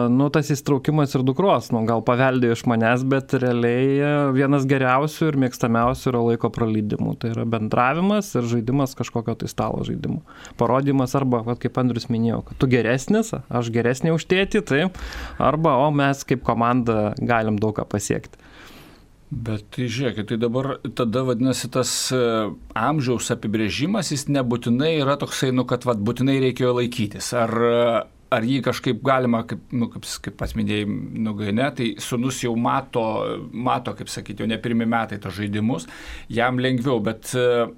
nu, 0.08 0.30
tas 0.32 0.48
įstraukimas 0.48 1.12
ir 1.12 1.24
dukros, 1.28 1.68
nu, 1.74 1.82
gal 1.84 2.00
paveldėjo 2.06 2.56
iš 2.56 2.62
manęs, 2.70 3.02
bet 3.04 3.34
realiai 3.36 3.88
e, 4.00 4.12
vienas 4.32 4.64
geriausių 4.68 5.28
ir 5.28 5.36
mėgstamiausių 5.42 6.08
yra 6.08 6.22
laiko 6.30 6.48
praleidimų. 6.54 7.12
Tai 7.20 7.34
yra 7.34 7.44
bendravimas 7.52 8.30
ir 8.38 8.48
žaidimas 8.48 8.96
kažkokio 8.96 9.34
tai 9.42 9.50
stalo 9.52 9.84
žaidimo. 9.84 10.22
Parodimas 10.60 11.12
arba, 11.18 11.42
va, 11.44 11.56
kaip 11.60 11.76
Andrius 11.82 12.08
minėjo, 12.08 12.40
kad 12.48 12.62
tu 12.62 12.70
geresnis, 12.72 13.34
aš 13.36 13.68
geresnė 13.74 14.14
už 14.16 14.24
tėtį, 14.32 14.64
taip, 14.70 14.96
arba, 15.36 15.76
o 15.84 15.92
mes 15.92 16.24
kaip 16.24 16.40
komanda 16.46 17.12
galim 17.20 17.60
daug 17.60 17.76
ką 17.76 17.84
pasiekti. 17.92 18.40
Bet 19.32 19.68
tai 19.72 19.84
žiūrėkit, 19.88 20.26
tai 20.28 20.36
dabar 20.40 20.74
tada 20.96 21.22
vadinasi 21.28 21.68
tas 21.72 21.92
e, 22.12 22.24
amžiaus 22.76 23.30
apibrėžimas, 23.36 24.10
jis 24.12 24.26
nebūtinai 24.32 24.94
yra 24.98 25.20
toksai, 25.20 25.52
nu, 25.56 25.68
kad 25.68 25.84
vat, 25.88 26.00
būtinai 26.04 26.40
reikėjo 26.48 26.74
laikytis. 26.80 27.30
Ar 27.36 27.56
ar 28.32 28.46
jį 28.46 28.60
kažkaip 28.64 29.02
galima, 29.04 29.42
kaip, 29.48 29.62
nu, 29.76 29.88
kaip, 29.92 30.06
kaip 30.24 30.36
pats 30.40 30.56
minėjai, 30.58 30.88
nugaine, 31.26 31.68
tai 31.76 31.88
sunus 32.02 32.40
jau 32.44 32.54
mato, 32.58 33.04
mato, 33.52 33.94
kaip 33.98 34.10
sakyti, 34.12 34.42
jau 34.42 34.50
ne 34.50 34.58
pirmi 34.62 34.88
metai 34.88 35.20
tos 35.22 35.36
žaidimus, 35.38 35.88
jam 36.32 36.60
lengviau, 36.62 37.00
bet 37.04 37.32
uh, 37.38 37.70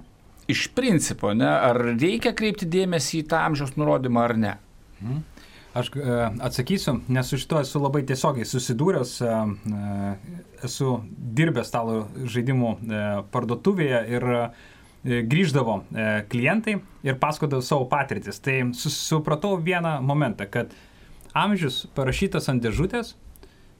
iš 0.50 0.68
principo, 0.76 1.32
ne, 1.36 1.48
ar 1.48 1.80
reikia 1.94 2.34
kreipti 2.36 2.68
dėmesį 2.70 3.22
į 3.22 3.28
tą 3.32 3.44
amžiaus 3.50 3.78
nurodymą 3.80 4.26
ar 4.28 4.36
ne? 4.40 4.58
Mhm. 5.00 5.22
Aš 5.74 5.88
uh, 5.98 6.28
atsakysiu, 6.46 7.00
nes 7.10 7.26
su 7.26 7.38
šito 7.42 7.58
esu 7.58 7.80
labai 7.82 8.04
tiesiogiai 8.06 8.46
susidūręs, 8.46 9.16
uh, 9.26 10.12
esu 10.62 11.00
dirbęs 11.10 11.66
stalo 11.72 12.04
žaidimų 12.30 12.76
parduotuvėje 13.34 14.04
ir 14.14 14.30
uh, 14.30 14.46
E, 14.48 14.73
grįždavo 15.04 15.78
e, 15.82 16.06
klientai 16.32 16.78
ir 17.04 17.18
pasakodavo 17.20 17.62
savo 17.64 17.88
patirtis. 17.90 18.40
Tai 18.40 18.72
supratau 18.78 19.58
vieną 19.60 19.98
momentą, 20.02 20.48
kad 20.50 20.72
amžius 21.36 21.84
parašytas 21.96 22.48
ant 22.48 22.62
dėžutės 22.64 23.16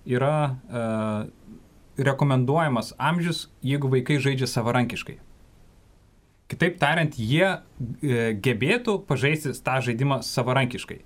yra 0.04 0.34
uh, 0.50 1.30
rekomenduojamas 1.96 2.92
amžius, 2.98 3.46
jeigu 3.64 3.88
vaikai 3.88 4.18
žaidžia 4.20 4.48
savarankiškai. 4.50 5.16
Kitaip 6.50 6.76
tariant, 6.82 7.14
jie 7.16 7.46
e, 7.46 8.34
gebėtų 8.44 8.98
pažaisti 9.08 9.54
tą 9.64 9.78
žaidimą 9.86 10.20
savarankiškai. 10.26 11.00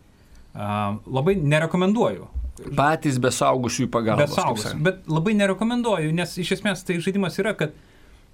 Labai 1.06 1.36
nerekomenduoju. 1.38 2.26
Patys 2.74 3.20
be 3.22 3.30
saugusiųjų 3.30 3.90
pagalbos. 3.94 4.32
Be 4.32 4.34
saugusių, 4.34 4.72
bet 4.82 5.04
labai 5.06 5.36
nerekomenduoju, 5.38 6.10
nes 6.16 6.32
iš 6.42 6.56
esmės 6.56 6.82
tai 6.86 6.98
žaidimas 7.04 7.38
yra, 7.38 7.52
kad 7.58 7.76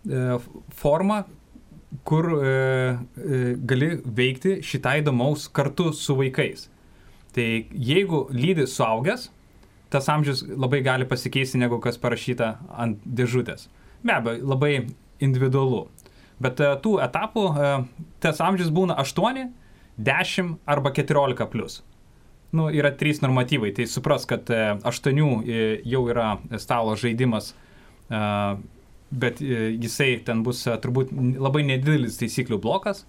e, 0.08 0.38
forma, 0.80 1.24
kur 2.06 2.28
e, 2.34 2.48
e, 2.48 3.40
gali 3.70 3.90
veikti 4.04 4.58
šitą 4.66 4.96
įdomaus 5.02 5.46
kartu 5.54 5.92
su 5.94 6.16
vaikais. 6.18 6.68
Tai 7.34 7.46
jeigu 7.70 8.26
lydi 8.34 8.66
suaugęs, 8.70 9.28
tas 9.90 10.10
amžius 10.10 10.42
labai 10.48 10.82
gali 10.86 11.06
pasikeisti 11.06 11.58
negu 11.62 11.78
kas 11.82 11.98
parašyta 12.02 12.56
ant 12.74 13.02
dėžutės. 13.06 13.68
Be 14.04 14.14
abejo, 14.16 14.42
labai 14.54 14.72
individualu. 15.22 15.86
Bet 16.42 16.60
e, 16.60 16.74
tų 16.82 16.98
etapų 17.04 17.48
e, 17.54 17.74
tas 18.24 18.42
amžius 18.42 18.74
būna 18.74 18.98
8, 19.02 19.50
10 19.98 20.56
arba 20.66 20.90
14 20.94 21.50
plus. 21.50 21.82
Nu, 22.54 22.68
yra 22.70 22.92
trys 22.94 23.18
normatyvai, 23.22 23.72
tai 23.74 23.86
supras, 23.90 24.26
kad 24.30 24.50
8 24.50 24.86
e, 24.86 25.24
e, 25.50 25.62
jau 25.90 26.04
yra 26.10 26.36
stalo 26.62 26.94
žaidimas 26.98 27.50
e, 27.50 28.20
bet 29.14 29.42
e, 29.42 29.74
jisai 29.80 30.18
ten 30.24 30.42
bus 30.46 30.64
e, 30.66 30.74
turbūt 30.80 31.12
labai 31.40 31.64
nedidelis 31.66 32.18
taisyklių 32.20 32.58
blokas. 32.62 33.04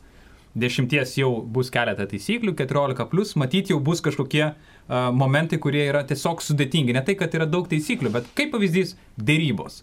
Dešimties 0.55 1.17
jau 1.19 1.31
bus 1.51 1.67
keletą 1.73 2.05
taisyklių, 2.07 2.53
14 2.55 3.09
plus, 3.11 3.33
matyt 3.35 3.73
jau 3.73 3.81
bus 3.83 3.99
kažkokie 3.99 4.45
uh, 4.45 5.09
momentai, 5.11 5.57
kurie 5.59 5.81
yra 5.89 6.05
tiesiog 6.07 6.39
sudėtingi. 6.39 6.95
Ne 6.95 7.01
tai, 7.03 7.17
kad 7.19 7.33
yra 7.35 7.43
daug 7.43 7.67
taisyklių, 7.67 8.13
bet 8.13 8.29
kaip 8.39 8.53
pavyzdys- 8.53 8.95
dėrybos. 9.27 9.81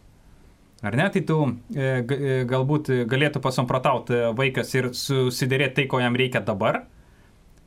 Ar 0.80 0.96
ne, 0.96 1.10
tai 1.12 1.20
tu 1.28 1.36
e, 1.76 2.00
galbūt 2.48 2.88
galėtų 3.06 3.42
pasamprotauti 3.44 4.32
vaikas 4.34 4.72
ir 4.74 4.88
susidėrėti 4.96 5.82
tai, 5.82 5.86
ko 5.92 6.00
jam 6.00 6.16
reikia 6.16 6.40
dabar, 6.40 6.86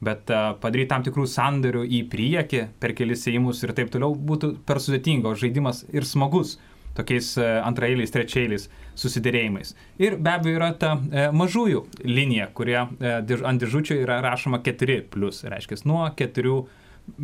bet 0.02 0.26
padaryti 0.60 0.90
tam 0.90 1.06
tikrų 1.06 1.28
sandarių 1.30 1.86
į 1.86 2.02
priekį 2.10 2.68
per 2.82 2.98
kelis 2.98 3.28
įimus 3.30 3.62
ir 3.64 3.72
taip 3.78 3.94
toliau 3.94 4.18
būtų 4.18 4.56
per 4.66 4.82
sudėtinga, 4.82 5.30
o 5.30 5.38
žaidimas 5.38 5.86
ir 5.94 6.10
smagus 6.10 6.58
tokiais 6.96 7.34
e, 7.38 7.46
antraeiliais, 7.66 8.14
trečiailiais 8.14 8.70
susidėrėjimais. 9.00 9.76
Ir 10.02 10.18
be 10.22 10.34
abejo 10.36 10.60
yra 10.60 10.72
ta 10.80 10.96
e, 10.96 11.28
mažųjų 11.36 11.84
linija, 12.08 12.50
kurie 12.56 12.78
e, 12.80 13.14
ant 13.36 13.62
dėžučių 13.62 14.00
yra 14.04 14.22
rašoma 14.26 14.62
4, 14.66 15.02
plus, 15.12 15.44
reiškia, 15.52 15.82
nuo 15.90 16.04
4, 16.18 16.56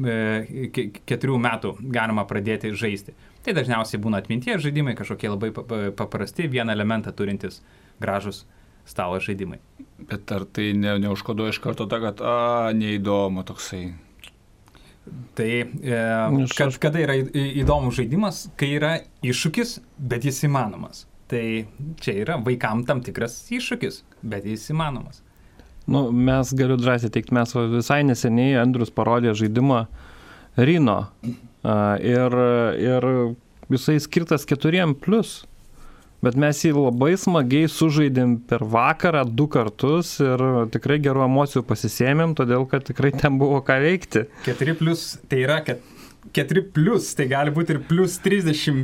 e, 0.06 0.70
4 1.14 1.42
metų 1.48 1.76
galima 1.94 2.28
pradėti 2.30 2.74
žaisti. 2.76 3.16
Tai 3.46 3.56
dažniausiai 3.58 4.02
būna 4.02 4.22
atminties 4.22 4.62
žaidimai, 4.62 4.98
kažkokie 5.00 5.32
labai 5.32 5.54
paprasti, 5.98 6.50
vieną 6.52 6.76
elementą 6.76 7.14
turintis 7.16 7.62
gražus 8.02 8.46
stalo 8.86 9.20
žaidimai. 9.22 9.62
Bet 10.10 10.32
ar 10.34 10.46
tai 10.50 10.72
ne, 10.78 10.98
neužkoduoja 11.02 11.54
iš 11.54 11.62
karto 11.64 11.88
tą, 11.90 12.02
kad, 12.04 12.22
a, 12.22 12.72
neįdomu 12.76 13.46
toksai 13.48 13.92
Tai 15.36 15.50
e, 15.50 16.02
kad, 16.58 16.76
kada 16.82 17.02
yra 17.02 17.16
įdomus 17.18 17.98
žaidimas, 17.98 18.44
kai 18.60 18.76
yra 18.78 18.92
iššūkis, 19.26 19.80
bet 19.98 20.28
jis 20.28 20.44
įmanomas. 20.46 21.06
Tai 21.32 21.44
čia 22.04 22.16
yra 22.22 22.38
vaikam 22.44 22.84
tam 22.86 23.02
tikras 23.04 23.40
iššūkis, 23.50 24.02
bet 24.22 24.46
jis 24.46 24.68
įmanomas. 24.74 25.24
Nu, 25.90 26.10
mes 26.14 26.52
galiu 26.54 26.78
drąsiai 26.78 27.12
teikti, 27.14 27.34
mes 27.34 27.56
visai 27.74 28.04
neseniai 28.06 28.60
Andrius 28.62 28.94
parodė 28.94 29.34
žaidimą 29.38 29.86
Rino. 30.62 31.00
Ir, 31.64 32.36
ir 32.82 33.08
jisai 33.72 33.98
skirtas 34.04 34.46
keturiem 34.50 34.94
plus. 34.98 35.42
Bet 36.22 36.36
mes 36.38 36.60
jį 36.62 36.76
labai 36.78 37.16
smagiai 37.18 37.70
sužaidėm 37.72 38.36
per 38.50 38.62
vakarą 38.70 39.24
du 39.26 39.48
kartus 39.50 40.14
ir 40.22 40.44
tikrai 40.74 41.00
gerų 41.02 41.26
emocijų 41.26 41.64
pasisėmėm, 41.66 42.36
todėl 42.38 42.68
kad 42.70 42.86
tikrai 42.86 43.10
ten 43.16 43.40
buvo 43.42 43.64
ką 43.66 43.80
veikti. 43.82 44.28
4 44.46 44.78
plus 44.78 45.08
tai 45.32 45.42
yra, 45.48 45.58
kad 45.66 45.82
4 46.34 46.62
plus, 46.74 47.08
tai 47.18 47.26
gali 47.32 47.52
būti 47.54 47.74
ir 47.74 47.80
plus 47.90 48.20
30, 48.22 48.84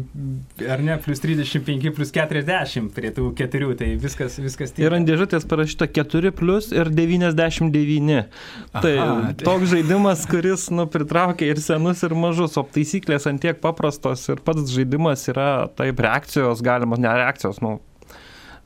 ar 0.74 0.82
ne, 0.84 0.96
plus 1.04 1.22
35, 1.22 1.92
plus 1.96 2.12
40 2.16 2.90
prie 2.96 3.12
tų 3.14 3.30
keturių, 3.38 3.76
tai 3.78 3.92
viskas, 4.02 4.40
viskas 4.42 4.74
tiek. 4.74 4.88
Ir 4.88 4.96
ant 4.98 5.08
dėžutės 5.08 5.46
parašyta 5.50 5.88
4 6.00 6.34
plus 6.36 6.72
ir 6.74 6.90
99. 6.90 8.18
Aha, 8.18 8.82
tai, 8.82 8.96
tai 8.98 9.46
toks 9.46 9.70
žaidimas, 9.76 10.26
kuris, 10.30 10.68
nu, 10.74 10.88
pritraukia 10.92 11.52
ir 11.54 11.62
senus, 11.62 12.02
ir 12.08 12.18
mažus, 12.18 12.58
o 12.58 12.66
taisyklės 12.66 13.30
ant 13.30 13.44
tiek 13.46 13.62
paprastos 13.62 14.26
ir 14.34 14.42
pats 14.44 14.74
žaidimas 14.74 15.30
yra, 15.30 15.70
taip, 15.78 16.02
reakcijos 16.04 16.66
galima, 16.66 16.98
ne 17.00 17.14
reakcijos, 17.22 17.62
nu, 17.62 17.78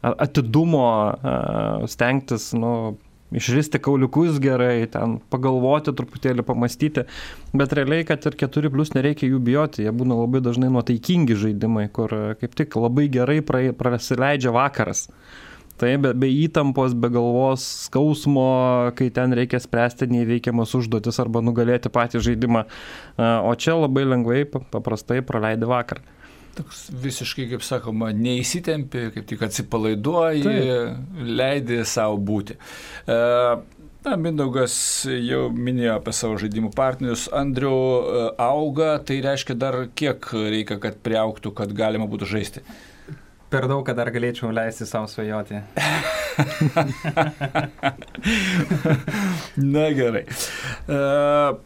atidumo 0.02 0.88
stengtis, 1.92 2.54
nu, 2.58 2.96
išristi 3.32 3.80
kauliukus 3.80 4.40
gerai, 4.44 4.86
ten 4.92 5.18
pagalvoti 5.32 5.94
truputėlį, 5.96 6.46
pamastyti, 6.48 7.06
bet 7.56 7.76
realiai, 7.78 8.06
kad 8.08 8.26
ir 8.28 8.38
4 8.44 8.72
plus 8.74 8.94
nereikia 8.96 9.30
jų 9.30 9.40
bijoti, 9.44 9.86
jie 9.86 9.94
būna 9.96 10.18
labai 10.20 10.44
dažnai 10.44 10.72
nuotaikingi 10.74 11.38
žaidimai, 11.40 11.88
kur 11.94 12.12
kaip 12.42 12.58
tik 12.60 12.76
labai 12.80 13.08
gerai 13.12 13.40
prasileidžia 13.42 14.54
vakaras. 14.56 15.08
Tai 15.82 15.96
be, 15.98 16.12
be 16.14 16.28
įtampos, 16.44 16.94
be 16.94 17.10
galvos 17.10 17.64
skausmo, 17.88 18.92
kai 18.94 19.08
ten 19.14 19.34
reikia 19.34 19.58
spręsti 19.64 20.12
neįveikiamas 20.12 20.76
užduotis 20.78 21.18
arba 21.24 21.42
nugalėti 21.42 21.90
patį 21.90 22.22
žaidimą. 22.28 22.68
O 23.18 23.56
čia 23.58 23.80
labai 23.80 24.04
lengvai, 24.06 24.44
paprastai 24.46 25.24
praleidi 25.26 25.70
vakarą 25.72 26.21
toks 26.58 26.90
visiškai, 27.04 27.48
kaip 27.54 27.64
sakoma, 27.66 28.12
neįsitempi, 28.16 29.10
kaip 29.16 29.28
tik 29.30 29.44
atsipalaiduoji, 29.48 30.44
Taip. 30.46 31.22
leidi 31.28 31.82
savo 31.88 32.18
būti. 32.32 32.58
E, 33.08 33.18
na, 34.06 34.16
Mindaugas 34.20 34.76
jau 35.08 35.50
minėjo 35.54 35.96
apie 36.00 36.14
savo 36.16 36.38
žaidimų 36.42 36.72
partnerius. 36.78 37.28
Andriu 37.36 37.74
e, 37.74 38.24
auga, 38.42 38.94
tai 39.06 39.22
reiškia 39.26 39.56
dar 39.58 39.76
kiek 39.96 40.20
reikia, 40.34 40.80
kad 40.84 40.96
priauktų, 41.06 41.54
kad 41.58 41.70
galima 41.78 42.06
būtų 42.12 42.26
žaisti. 42.36 42.66
Per 43.52 43.68
daug, 43.68 43.84
kad 43.84 43.98
dar 44.00 44.08
galėčiau 44.16 44.48
leisti 44.56 44.86
savo 44.88 45.08
svajoti. 45.12 45.60
Na 49.76 49.92
gerai. 49.92 50.24
Uh, 50.88 51.60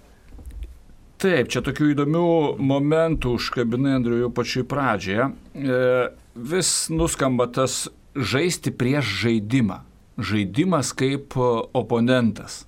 Taip, 1.22 1.48
čia 1.48 1.62
tokių 1.64 1.94
įdomių 1.94 2.28
momentų 2.60 3.38
užkabinai, 3.38 3.96
Andriu, 4.02 4.20
jau 4.26 4.32
pačioj 4.36 4.66
pradžioje. 4.68 5.30
E, 5.56 5.82
vis 6.36 6.72
nuskamba 6.92 7.48
tas 7.48 7.86
žaisti 8.16 8.74
prieš 8.76 9.14
žaidimą. 9.24 9.82
Žaidimas 10.20 10.92
kaip 10.96 11.38
oponentas. 11.40 12.66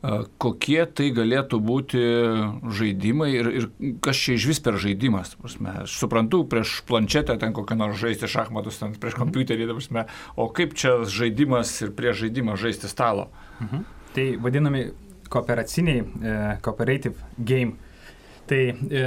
E, 0.00 0.22
kokie 0.40 0.80
tai 0.88 1.10
galėtų 1.12 1.60
būti 1.60 2.00
žaidimai 2.78 3.28
ir, 3.34 3.52
ir 3.58 3.68
kas 4.04 4.16
čia 4.16 4.38
iš 4.38 4.48
vis 4.48 4.62
per 4.64 4.80
žaidimas. 4.80 5.34
Prasme, 5.36 5.76
aš 5.84 5.98
suprantu, 6.00 6.46
prieš 6.48 6.78
planšetę 6.88 7.36
ten 7.44 7.52
kokią 7.56 7.76
nors 7.76 8.00
žaisti 8.00 8.30
šachmatus, 8.30 8.80
ten 8.80 8.96
prieš 8.96 9.18
mhm. 9.18 9.26
kompiuterį, 9.26 9.68
prasme, 9.74 10.08
o 10.40 10.48
kaip 10.48 10.72
čia 10.80 11.02
žaidimas 11.04 11.76
ir 11.84 11.92
prieš 11.92 12.24
žaidimą 12.24 12.56
žaisti 12.60 12.88
stalo. 12.88 13.28
Mhm. 13.60 13.84
Tai 14.16 14.26
vadinami 14.42 14.88
kooperaciniai, 15.30 16.02
e, 16.02 16.34
cooperative 16.64 17.30
game. 17.36 17.78
Tai, 18.50 18.76
e, 18.90 19.02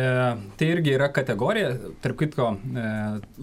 tai 0.56 0.68
irgi 0.72 0.94
yra 0.96 1.10
kategorija, 1.12 1.74
tarp 2.00 2.22
kitko, 2.22 2.46
e, 2.56 2.84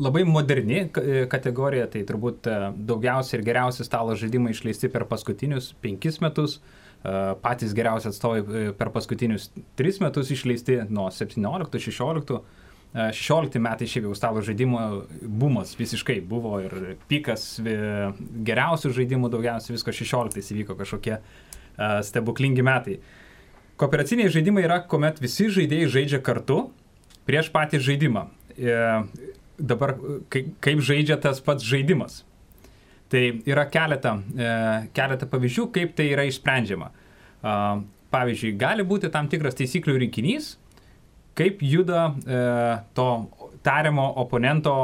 labai 0.01 0.23
moderni 0.25 0.79
e, 0.87 1.25
kategorija, 1.29 1.91
tai 1.93 2.07
turbūt 2.09 2.49
e, 2.49 2.55
daugiausiai 2.89 3.37
ir 3.37 3.45
geriausi 3.45 3.85
stalo 3.85 4.15
žaidimai 4.17 4.55
išleisti 4.55 4.89
per 4.95 5.05
paskutinius 5.11 5.75
penkis 5.85 6.17
metus, 6.25 6.57
e, 7.03 7.13
patys 7.45 7.77
geriausi 7.77 8.09
atstovai 8.15 8.41
e, 8.41 8.65
per 8.79 8.89
paskutinius 8.95 9.51
tris 9.77 10.01
metus 10.01 10.33
išleisti 10.33 10.81
nuo 10.89 11.11
17-16. 11.13 12.41
16 12.91 13.61
metai 13.63 13.87
šiaip 13.87 14.09
jau 14.09 14.17
stalo 14.19 14.41
žaidimo 14.43 14.81
bumas 15.23 15.77
visiškai 15.79 16.17
buvo 16.27 16.57
ir 16.65 16.73
pikas 17.07 17.45
geriausių 17.63 18.91
žaidimų 18.97 19.31
daugiausiai 19.31 19.77
visko 19.77 19.95
16 19.95 20.51
įvyko 20.57 20.75
kažkokie 20.81 21.21
stebuklingi 21.79 22.65
metai. 22.67 22.99
Kooperaciniai 23.81 24.29
žaidimai 24.29 24.67
yra, 24.67 24.83
kuomet 24.85 25.23
visi 25.23 25.47
žaidėjai 25.49 25.93
žaidžia 25.95 26.19
kartu 26.25 26.67
prieš 27.29 27.49
patį 27.55 27.81
žaidimą. 27.87 28.27
E, 28.59 28.81
dabar 29.61 29.95
kaip 30.29 30.83
žaidžia 30.85 31.17
tas 31.21 31.41
pats 31.45 31.65
žaidimas. 31.65 32.21
Tai 33.11 33.23
yra 33.49 33.65
keletą, 33.73 34.19
e, 34.37 34.51
keletą 34.97 35.29
pavyzdžių, 35.31 35.65
kaip 35.75 35.97
tai 35.97 36.11
yra 36.13 36.27
išsprendžiama. 36.29 36.91
Pavyzdžiui, 38.11 38.53
gali 38.61 38.85
būti 38.85 39.09
tam 39.15 39.31
tikras 39.33 39.57
taisyklių 39.57 39.97
rinkinys, 40.03 40.53
kaip 41.39 41.63
juda 41.65 42.11
e, 42.11 42.43
to 42.99 43.09
tariamo 43.65 44.07
oponento 44.21 44.75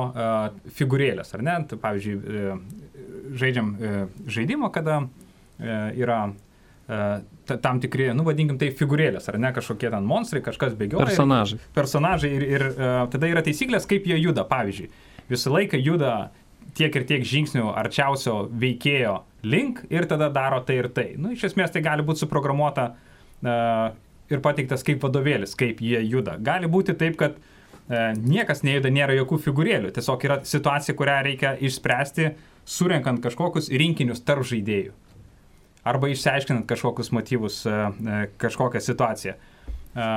figūrėlės, 0.77 1.35
ar 1.37 1.45
ne? 1.45 1.59
Tai, 1.69 1.79
pavyzdžiui, 1.85 2.17
žaidžiam 3.41 3.71
žaidimą, 4.29 4.69
kada 4.73 5.03
yra 5.97 6.19
tam 6.87 7.81
tikri, 7.83 8.11
nu 8.15 8.25
vadinkim 8.27 8.59
tai 8.61 8.71
figūrėlės, 8.75 9.27
ar 9.31 9.39
ne, 9.43 9.51
kažkokie 9.55 9.91
ten 9.91 10.07
monstrai, 10.07 10.43
kažkas 10.45 10.77
bėgioja. 10.79 11.09
Personažai. 11.09 11.59
Ir, 11.59 11.71
personažai 11.75 12.33
ir, 12.37 12.47
ir 12.47 12.65
tada 13.13 13.31
yra 13.31 13.43
taisyklės, 13.47 13.89
kaip 13.91 14.07
jie 14.07 14.19
juda. 14.21 14.47
Pavyzdžiui, 14.47 14.91
visą 15.31 15.55
laiką 15.55 15.81
juda 15.83 16.13
tiek 16.79 16.95
ir 16.95 17.07
tiek 17.09 17.27
žingsnių 17.27 17.73
arčiausio 17.75 18.45
veikėjo 18.53 19.19
link 19.47 19.83
ir 19.91 20.07
tada 20.11 20.29
daro 20.33 20.61
tai 20.67 20.81
ir 20.83 20.91
tai. 20.95 21.09
Nu, 21.19 21.33
iš 21.35 21.49
esmės 21.51 21.75
tai 21.75 21.83
gali 21.87 22.07
būti 22.07 22.23
suprogramuota 22.23 22.91
uh, 22.93 23.89
ir 24.31 24.43
pateiktas 24.45 24.87
kaip 24.87 25.03
vadovėlis, 25.03 25.57
kaip 25.59 25.83
jie 25.83 26.03
juda. 26.07 26.37
Gali 26.43 26.71
būti 26.71 26.95
taip, 26.99 27.17
kad 27.19 27.39
uh, 27.41 28.13
niekas 28.21 28.63
nejuda, 28.67 28.93
nėra 28.95 29.17
jokių 29.23 29.41
figūrėlių. 29.49 29.95
Tiesiog 29.97 30.29
yra 30.29 30.39
situacija, 30.47 30.95
kurią 30.99 31.19
reikia 31.31 31.57
išspręsti, 31.67 32.31
surenkant 32.67 33.25
kažkokius 33.25 33.73
rinkinius 33.75 34.23
tarp 34.27 34.47
žaidėjų 34.47 34.95
arba 35.87 36.11
išsiaiškinant 36.11 36.67
kažkokius 36.69 37.13
motyvus, 37.15 37.61
e, 37.67 37.71
e, 37.73 38.21
kažkokią 38.43 38.83
situaciją. 38.83 39.35
E, 39.37 40.09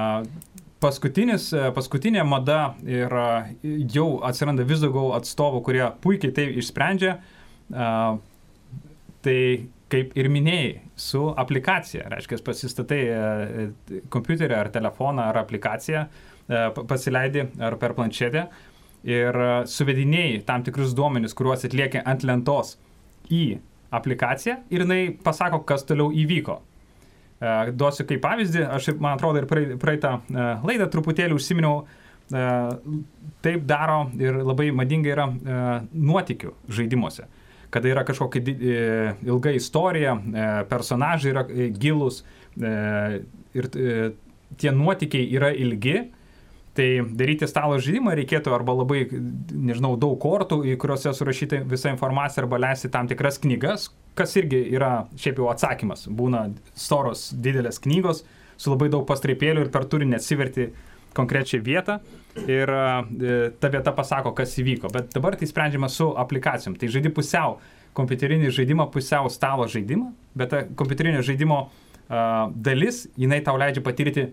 paskutinis, 0.79 1.49
paskutinė 1.75 2.23
mada 2.27 2.59
ir 2.87 3.13
jau 3.93 4.07
atsiranda 4.23 4.63
vis 4.67 4.79
daugiau 4.83 5.11
atstovų, 5.17 5.59
kurie 5.67 5.83
puikiai 6.03 6.31
tai 6.35 6.45
išsprendžia. 6.61 7.17
Tai 9.19 9.41
kaip 9.91 10.13
ir 10.17 10.29
minėjai, 10.31 10.71
su 10.95 11.25
aplikacija. 11.43 12.07
Reiškia, 12.13 12.39
pasistatai 12.47 13.01
kompiuterį 14.13 14.55
ar 14.55 14.71
telefoną 14.71 15.27
ar 15.33 15.41
aplikaciją, 15.43 16.05
pasileidi 16.87 17.43
ar 17.59 17.75
per 17.81 17.97
planšetę 17.97 18.45
ir 19.03 19.39
suvedinėjai 19.67 20.45
tam 20.47 20.63
tikrus 20.63 20.95
duomenis, 20.95 21.35
kuriuos 21.35 21.67
atlieki 21.67 21.99
ant 22.07 22.23
lentos 22.23 22.77
į 23.27 23.59
aplikaciją 23.91 24.59
ir 24.69 24.83
jinai 24.85 25.01
pasako, 25.23 25.63
kas 25.67 25.85
toliau 25.87 26.11
įvyko. 26.13 26.59
E, 27.39 27.71
duosiu 27.71 28.05
kaip 28.07 28.21
pavyzdį, 28.23 28.63
aš, 28.67 28.91
man 28.99 29.15
atrodo, 29.15 29.41
ir 29.41 29.77
praeitą 29.79 30.17
e, 30.19 30.45
laidą 30.67 30.89
truputėlį 30.91 31.37
užsiminiau, 31.37 31.83
e, 32.29 32.45
taip 33.45 33.65
daro 33.67 34.01
ir 34.19 34.41
labai 34.43 34.69
madinga 34.75 35.13
yra 35.13 35.27
nuotikių 35.93 36.51
žaidimuose. 36.75 37.29
Kada 37.69 37.91
yra 37.91 38.01
kažkokia 38.01 39.13
ilga 39.29 39.53
istorija, 39.53 40.15
personažai 40.71 41.29
yra 41.29 41.43
gilus 41.77 42.23
ir 42.57 43.67
tie 44.57 44.71
nuotikiai 44.73 45.27
yra 45.37 45.51
ilgi, 45.53 45.99
Tai 46.79 47.01
daryti 47.19 47.47
stalo 47.49 47.75
žaidimą 47.83 48.13
reikėtų 48.15 48.53
arba 48.55 48.71
labai, 48.71 49.01
nežinau, 49.51 49.97
daug 49.99 50.13
kortų, 50.23 50.61
į 50.63 50.77
kuriuose 50.79 51.11
surašyti 51.11 51.57
visą 51.67 51.91
informaciją, 51.91 52.45
arba 52.45 52.61
leisti 52.63 52.87
tam 52.93 53.09
tikras 53.09 53.35
knygas, 53.43 53.89
kas 54.15 54.37
irgi 54.39 54.61
yra 54.77 54.93
šiaip 55.19 55.41
jau 55.41 55.49
atsakymas. 55.51 56.05
Būna 56.07 56.45
storos 56.79 57.33
didelės 57.35 57.81
knygos 57.83 58.23
su 58.55 58.71
labai 58.71 58.87
daug 58.95 59.03
pastraipėlių 59.11 59.67
ir 59.67 59.73
per 59.75 59.89
turinį 59.91 60.21
atsiverti 60.21 60.69
konkrečią 61.19 61.59
vietą 61.67 61.99
ir 62.47 62.71
e, 62.71 63.37
ta 63.59 63.75
vieta 63.75 63.91
pasako, 63.99 64.31
kas 64.39 64.55
įvyko. 64.63 64.95
Bet 64.95 65.11
dabar 65.19 65.35
tai 65.35 65.51
sprendžiama 65.51 65.91
su 65.91 66.13
aplikacijom. 66.23 66.79
Tai 66.79 66.95
žaidi 66.95 67.11
pusiau 67.11 67.59
kompiuterinį 67.99 68.55
žaidimą, 68.55 68.87
pusiau 68.93 69.27
stalo 69.27 69.67
žaidimą, 69.67 70.13
bet 70.31 70.55
ta 70.55 70.63
kompiuterinio 70.79 71.27
žaidimo 71.27 71.65
uh, 71.65 72.53
dalis, 72.55 73.09
jinai 73.19 73.43
tau 73.43 73.59
leidžia 73.59 73.83
patirti 73.83 74.29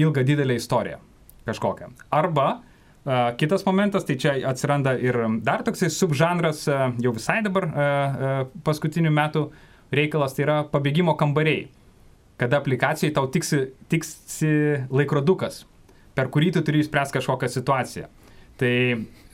ilgą 0.00 0.24
didelę 0.24 0.56
istoriją 0.56 1.02
kažkokią. 1.48 1.90
Arba 2.14 2.48
uh, 2.58 3.30
kitas 3.40 3.66
momentas, 3.66 4.06
tai 4.08 4.16
čia 4.20 4.34
atsiranda 4.48 4.96
ir 4.98 5.18
dar 5.44 5.64
toksai 5.66 5.90
subžanras, 5.92 6.64
uh, 6.68 6.90
jau 7.02 7.14
visai 7.16 7.40
dabar 7.44 7.68
uh, 7.68 8.42
paskutinių 8.66 9.12
metų 9.14 9.46
reikalas, 9.94 10.34
tai 10.36 10.46
yra 10.48 10.58
pabėgimo 10.68 11.16
kambariai. 11.20 11.68
Kada 12.40 12.58
aplikacijai 12.58 13.14
tau 13.14 13.28
tiksi, 13.30 13.68
tiksi 13.92 14.50
laikrodukas, 14.90 15.62
per 16.18 16.32
kurį 16.34 16.56
tu 16.56 16.64
turi 16.66 16.80
išspręsti 16.82 17.20
kažkokią 17.20 17.50
situaciją. 17.52 18.08
Tai 18.58 18.74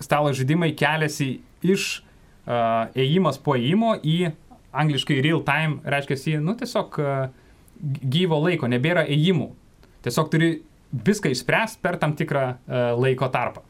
stalo 0.01 0.35
žaidimai 0.37 0.75
keliasi 0.77 1.38
iš 1.64 2.03
ėjimas 2.46 3.40
po 3.40 3.57
ėjimo 3.57 3.94
į 4.05 4.33
angliškai 4.70 5.18
real 5.25 5.42
time, 5.44 5.81
reiškia, 5.85 6.40
nu 6.44 6.55
tiesiog 6.59 7.01
gyvo 7.81 8.38
laiko, 8.44 8.68
nebėra 8.70 9.07
ėjimų. 9.09 9.49
Tiesiog 10.05 10.31
turi 10.33 10.51
viską 10.92 11.33
išspręsti 11.35 11.83
per 11.83 11.98
tam 12.03 12.16
tikrą 12.18 12.44
uh, 12.50 12.92
laiko 12.98 13.31
tarpą. 13.33 13.64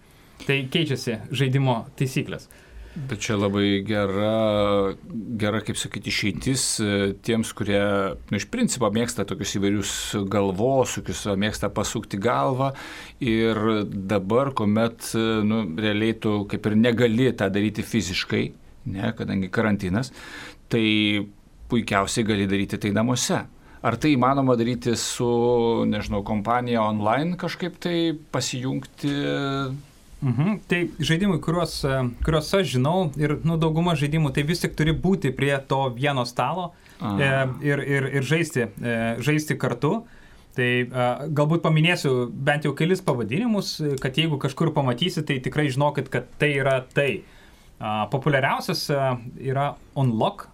Tai 0.46 0.56
keičiasi 0.72 1.18
žaidimo 1.37 1.85
taisyklės. 1.98 2.48
Bet 2.90 3.20
čia 3.22 3.37
labai 3.38 3.85
gera, 3.87 4.96
gera 5.38 5.61
kaip 5.62 5.78
sakyti, 5.78 6.11
išeitis 6.11 6.64
e, 6.83 6.88
tiems, 7.22 7.52
kurie, 7.54 7.78
nu, 8.18 8.35
iš 8.40 8.48
principo 8.50 8.88
mėgsta 8.90 9.22
tokius 9.30 9.52
įvairius 9.61 9.92
galvosukius, 10.33 11.20
mėgsta 11.38 11.70
pasukti 11.70 12.18
galvą 12.18 12.72
ir 13.22 13.61
dabar, 13.87 14.50
kuomet, 14.59 15.06
e, 15.14 15.22
nu, 15.46 15.62
realiai 15.78 16.16
tu 16.18 16.35
kaip 16.50 16.66
ir 16.66 16.76
negali 16.80 17.30
tą 17.30 17.46
daryti 17.54 17.87
fiziškai, 17.87 18.42
ne, 18.90 19.14
kadangi 19.14 19.52
karantinas, 19.54 20.11
tai 20.66 20.83
puikiausiai 21.70 22.26
gali 22.26 22.50
daryti 22.50 22.83
tai 22.83 22.90
namuose. 22.96 23.44
Ar 23.80 23.96
tai 23.96 24.10
įmanoma 24.12 24.58
daryti 24.60 24.92
su, 25.00 25.26
nežinau, 25.88 26.20
kompanija 26.26 26.82
online 26.84 27.38
kažkaip 27.40 27.78
tai 27.80 28.12
pasijungti? 28.32 29.14
Mhm. 30.20 30.58
Tai 30.68 30.80
žaidimai, 31.00 31.38
kuriuos, 31.40 31.78
kuriuos 32.24 32.52
aš 32.58 32.74
žinau 32.74 33.08
ir 33.16 33.38
nu, 33.48 33.56
dauguma 33.60 33.94
žaidimų, 33.96 34.34
tai 34.36 34.44
vis 34.44 34.60
tik 34.60 34.76
turi 34.76 34.92
būti 34.92 35.32
prie 35.32 35.54
to 35.68 35.86
vieno 35.96 36.26
stalo 36.28 36.74
e, 37.00 37.30
ir, 37.64 37.80
ir, 37.80 38.08
ir 38.20 38.26
žaisti, 38.28 38.68
e, 38.68 38.96
žaisti 39.24 39.56
kartu. 39.56 40.02
Tai 40.58 40.68
a, 40.68 40.84
e, 41.24 41.30
galbūt 41.32 41.64
paminėsiu 41.64 42.28
bent 42.28 42.68
jau 42.68 42.74
kelis 42.76 43.00
pavadinimus, 43.06 43.78
kad 44.02 44.20
jeigu 44.20 44.36
kažkur 44.42 44.74
pamatysit, 44.76 45.24
tai 45.30 45.40
tikrai 45.40 45.70
žinokit, 45.72 46.12
kad 46.12 46.28
tai 46.42 46.52
yra 46.58 46.82
tai. 46.84 47.22
A, 47.80 48.04
populiariausias 48.12 48.90
a, 48.92 49.14
yra 49.40 49.70
Unlock, 49.96 50.50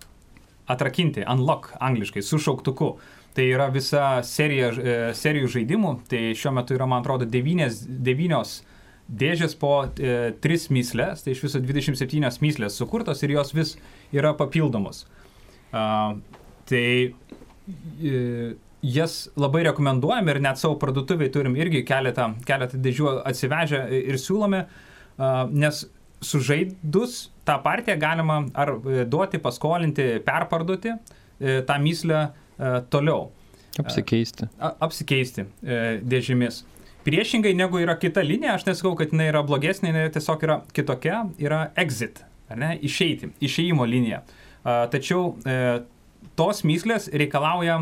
atrakinti, 0.66 1.24
Unlock 1.28 1.72
angliškai, 1.80 2.22
su 2.22 2.38
šauktuku. 2.42 2.96
Tai 3.36 3.44
yra 3.52 3.66
visa 3.68 4.22
serija, 4.24 4.70
e, 4.72 4.96
serijų 5.16 5.50
žaidimų, 5.58 5.92
tai 6.08 6.30
šiuo 6.38 6.54
metu 6.56 6.76
yra, 6.78 6.86
man 6.88 7.04
atrodo, 7.04 7.28
devynės, 7.28 7.82
devynios 7.84 8.62
dėžės 9.06 9.54
po 9.60 9.74
e, 9.84 10.32
tris 10.42 10.70
myslės, 10.72 11.22
tai 11.22 11.34
iš 11.34 11.44
viso 11.44 11.60
27 11.60 12.40
myslės 12.42 12.78
sukurtos 12.80 13.20
ir 13.22 13.36
jos 13.36 13.52
vis 13.54 13.74
yra 14.16 14.32
papildomos. 14.38 15.04
Uh, 15.66 16.16
tai 16.64 16.86
uh, 17.12 18.54
jas 18.86 19.28
labai 19.36 19.64
rekomenduojame 19.66 20.34
ir 20.34 20.40
net 20.42 20.60
savo 20.60 20.76
parduotuviai 20.80 21.32
turim 21.32 21.56
irgi 21.58 21.82
keletą, 21.86 22.30
keletą 22.46 22.80
dėžių 22.82 23.12
atsivežę 23.26 23.82
ir 23.98 24.18
siūlome, 24.20 24.62
nes 25.56 25.80
sužaidus 26.24 27.26
tą 27.46 27.58
partiją 27.62 27.98
galima 28.00 28.40
ar 28.54 28.76
duoti, 29.08 29.38
paskolinti, 29.42 30.16
perparduoti 30.26 30.94
uh, 30.96 31.62
tą 31.68 31.78
myslę 31.82 32.24
E, 32.58 32.82
toliau. 32.88 33.32
Apsikeisti. 33.78 34.48
A, 34.58 34.72
apsikeisti 34.86 35.44
e, 35.44 35.80
dėžėmis. 36.00 36.62
Priešingai 37.06 37.52
negu 37.54 37.78
yra 37.82 37.94
kita 38.00 38.24
linija, 38.24 38.56
aš 38.56 38.64
nesakau, 38.66 38.94
kad 38.98 39.12
jinai 39.12 39.28
yra 39.30 39.42
blogesnė, 39.46 39.92
jinai 39.92 40.06
tiesiog 40.14 40.46
yra 40.46 40.56
kitokia, 40.74 41.20
yra 41.38 41.60
exit, 41.78 42.22
ne, 42.50 42.72
išeiti, 42.82 43.30
išeimo 43.46 43.86
linija. 43.86 44.24
Tačiau 44.64 45.36
e, 45.46 45.58
tos 46.38 46.64
myslės 46.66 47.06
reikalauja 47.14 47.76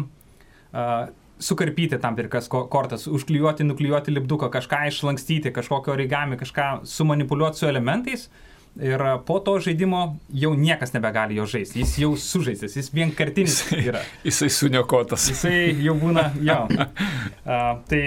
sukarpyti 1.45 2.01
tam 2.01 2.17
tikras 2.17 2.49
kortas, 2.49 3.07
užklijuoti, 3.07 3.67
nuklijuoti 3.69 4.15
lipduką, 4.15 4.49
kažką 4.53 4.87
išlankstyti, 4.89 5.53
kažkokio 5.55 5.93
origami, 5.95 6.41
kažką 6.41 6.85
sumanipuliuoti 6.89 7.61
su 7.63 7.69
elementais. 7.69 8.29
Ir 8.75 8.99
po 9.27 9.37
to 9.39 9.53
žaidimo 9.63 10.17
jau 10.35 10.51
niekas 10.59 10.91
nebegali 10.97 11.37
jo 11.39 11.45
žaisti. 11.47 11.79
Jis 11.85 11.93
jau 12.03 12.09
sužaistas, 12.19 12.75
jis 12.75 12.89
vienkartinis 12.91 13.61
yra. 13.77 14.01
Jisai 14.27 14.49
suniokotas. 14.51 15.29
Jisai 15.31 15.77
jau 15.85 15.95
būna, 16.01 16.31
jo. 16.43 16.65
Uh, 17.45 17.75
tai, 17.85 17.99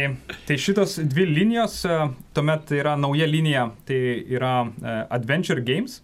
tai 0.48 0.56
šitos 0.58 0.96
dvi 1.06 1.28
linijos, 1.30 1.76
uh, 1.86 2.08
tuomet 2.34 2.72
yra 2.74 2.96
nauja 2.98 3.28
linija, 3.30 3.68
tai 3.86 4.00
yra 4.34 4.54
uh, 4.66 4.96
Adventure 5.14 5.62
Games. 5.62 6.00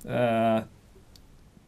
Uh, 0.00 0.62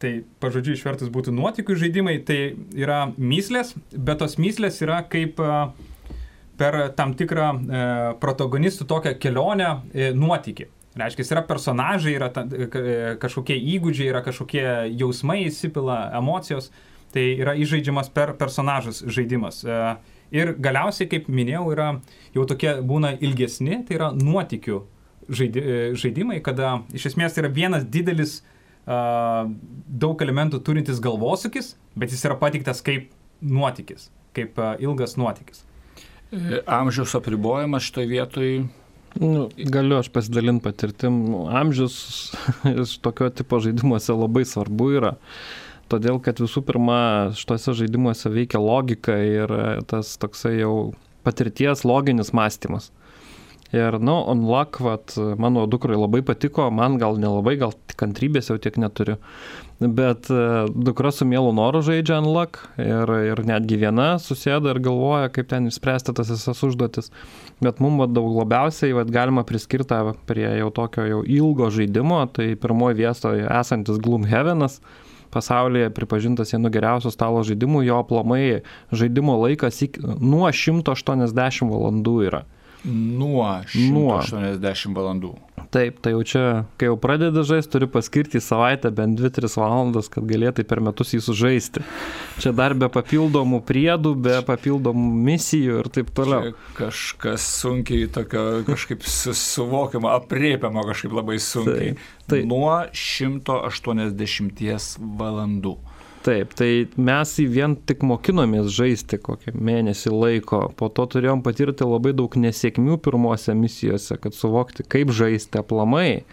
tai 0.03 0.13
pažodžiui 0.43 0.75
išvertus 0.77 1.11
būtų 1.13 1.33
nuotikių 1.37 1.79
žaidimai, 1.79 2.19
tai 2.27 2.39
yra 2.75 3.07
myslės, 3.17 3.73
bet 3.95 4.21
tos 4.21 4.37
myslės 4.41 4.81
yra 4.83 5.01
kaip 5.07 5.39
uh, 5.41 5.71
per 6.59 6.79
tam 6.97 7.15
tikrą 7.17 7.49
uh, 7.55 7.91
protagonistų 8.21 8.87
tokią 8.91 9.17
kelionę 9.23 9.69
uh, 9.79 10.09
nuotykį. 10.17 10.69
Reiškia, 10.93 11.25
yra 11.33 11.41
personažai, 11.49 12.13
yra 12.13 12.29
ta, 12.29 12.43
kažkokie 13.21 13.55
įgūdžiai, 13.57 14.11
yra 14.11 14.21
kažkokie 14.25 14.65
jausmai 14.93 15.39
įsipila, 15.47 16.11
emocijos. 16.19 16.69
Tai 17.13 17.23
yra 17.37 17.53
įžaidžiamas 17.57 18.09
per 18.13 18.33
personažus 18.37 19.03
žaidimas. 19.05 19.61
E, 19.65 19.79
ir 20.33 20.53
galiausiai, 20.61 21.09
kaip 21.09 21.29
minėjau, 21.29 21.67
yra 21.73 21.89
jau 22.33 22.45
tokie 22.49 22.75
būna 22.81 23.13
ilgesni, 23.21 23.83
tai 23.85 23.99
yra 23.99 24.11
nuotikių 24.17 24.79
žaidi, 25.29 25.61
e, 25.61 25.83
žaidimai, 25.97 26.39
kada 26.45 26.79
iš 26.93 27.11
esmės 27.11 27.37
yra 27.41 27.51
vienas 27.53 27.85
didelis 27.85 28.39
daug 28.85 30.23
elementų 30.25 30.59
turintis 30.65 30.99
galvosūkis, 31.03 31.73
bet 31.95 32.11
jis 32.11 32.25
yra 32.27 32.35
patiktas 32.39 32.83
kaip 32.83 33.11
nuotykis, 33.43 34.09
kaip 34.35 34.59
ilgas 34.83 35.15
nuotykis. 35.19 35.63
E, 36.33 36.63
amžiaus 36.65 37.13
apribojimas 37.19 37.85
šitoje 37.85 38.09
vietoje 38.09 38.63
Nu, 39.19 39.49
galiu 39.69 39.99
aš 39.99 40.09
pasidalinti 40.09 40.63
patirtim. 40.63 41.19
Amžius 41.53 42.33
iš 42.83 42.97
tokio 42.97 43.29
tipo 43.29 43.59
žaidimuose 43.61 44.15
labai 44.17 44.45
svarbu 44.45 44.89
yra. 44.97 45.13
Todėl, 45.91 46.17
kad 46.23 46.39
visų 46.41 46.63
pirma, 46.65 46.97
šituose 47.37 47.75
žaidimuose 47.83 48.31
veikia 48.33 48.61
logika 48.63 49.13
ir 49.21 49.53
tas 49.89 50.15
toksai 50.17 50.55
jau 50.63 50.93
patirties 51.27 51.83
loginis 51.85 52.33
mąstymas. 52.33 52.89
Ir, 53.73 53.95
nu, 53.97 54.19
Unlock, 54.29 54.77
vat, 54.85 55.15
mano 55.41 55.65
dukrai 55.65 55.95
labai 55.97 56.21
patiko, 56.21 56.67
man 56.69 56.99
gal 57.01 57.15
nelabai, 57.17 57.55
gal 57.57 57.71
kantrybės 57.97 58.51
jau 58.51 58.59
tiek 58.61 58.77
neturiu. 58.77 59.15
Bet 59.81 60.29
uh, 60.29 60.67
dukra 60.69 61.09
su 61.11 61.25
mielu 61.25 61.49
noru 61.57 61.81
žaidžia 61.83 62.19
Unlock 62.21 62.61
ir, 62.77 63.09
ir 63.33 63.41
netgi 63.49 63.79
viena 63.81 64.11
susėda 64.21 64.75
ir 64.75 64.81
galvoja, 64.85 65.31
kaip 65.33 65.49
ten 65.49 65.71
išspręsti 65.71 66.13
tas 66.13 66.29
visas 66.29 66.61
užduotis. 66.69 67.09
Bet 67.65 67.81
mums 67.81 68.13
daug 68.13 68.29
labiausiai 68.43 68.93
vat, 68.93 69.09
galima 69.09 69.41
priskirti 69.41 69.97
prie 70.29 70.45
jau 70.59 70.69
tokio 70.77 71.09
jau 71.09 71.23
ilgo 71.25 71.73
žaidimo, 71.73 72.21
tai 72.29 72.53
pirmoji 72.53 73.01
vietoje 73.01 73.49
esantis 73.49 73.97
Gloomhavenas 74.05 74.79
pasaulyje 75.33 75.89
pripažintas 75.97 76.53
vienu 76.53 76.69
geriausių 76.69 77.09
stalo 77.09 77.41
žaidimų, 77.41 77.87
jo 77.87 77.97
aplamai 78.05 78.43
žaidimo 78.93 79.39
laikas 79.47 79.81
iki, 79.87 80.03
nuo 80.21 80.45
180 80.53 81.73
valandų 81.73 82.19
yra. 82.29 82.45
Nuo 82.83 83.45
180 83.71 84.91
Nuo. 84.91 84.97
valandų. 84.97 85.29
Taip, 85.73 85.95
tai 86.05 86.11
jau 86.13 86.21
čia, 86.27 86.41
kai 86.77 86.85
jau 86.89 86.97
pradedi 87.01 87.41
žaisti, 87.47 87.71
turi 87.73 87.87
paskirti 87.89 88.37
į 88.37 88.43
savaitę 88.45 88.91
bent 88.93 89.17
2-3 89.17 89.49
valandas, 89.57 90.09
kad 90.11 90.27
galėtai 90.29 90.65
per 90.69 90.81
metus 90.85 91.15
jį 91.15 91.21
sužaisti. 91.25 91.81
Čia 92.43 92.51
dar 92.53 92.75
be 92.77 92.89
papildomų 92.93 93.63
priedų, 93.65 94.11
be 94.27 94.35
papildomų 94.45 95.07
misijų 95.29 95.79
ir 95.81 95.89
taip 95.95 96.11
toliau. 96.13 96.51
Čia 96.51 96.77
kažkas 96.77 97.41
sunkiai, 97.63 98.05
tokio 98.13 98.43
kažkaip 98.67 99.01
suvokiamo, 99.07 100.11
apriepiamo 100.13 100.81
kažkaip 100.91 101.11
labai 101.17 101.37
sunkiai. 101.41 101.95
Taip, 101.95 102.27
taip. 102.29 102.45
Nuo 102.51 102.75
180 102.93 104.85
valandų. 105.23 105.75
Taip, 106.23 106.53
tai 106.55 106.85
mes 106.95 107.31
į 107.43 107.45
vien 107.51 107.73
tik 107.75 108.03
mokinomės 108.07 108.69
žaisti 108.71 109.17
kokį 109.19 109.51
mėnesį 109.59 110.13
laiko, 110.13 110.61
po 110.79 110.87
to 110.87 111.03
turėjom 111.11 111.41
patirti 111.43 111.83
labai 111.83 112.13
daug 112.15 112.37
nesėkmių 112.39 112.95
pirmose 113.03 113.51
misijose, 113.59 114.15
kad 114.23 114.37
suvokti, 114.37 114.85
kaip 114.87 115.11
žaisti 115.11 115.59
aplamai, 115.59 116.23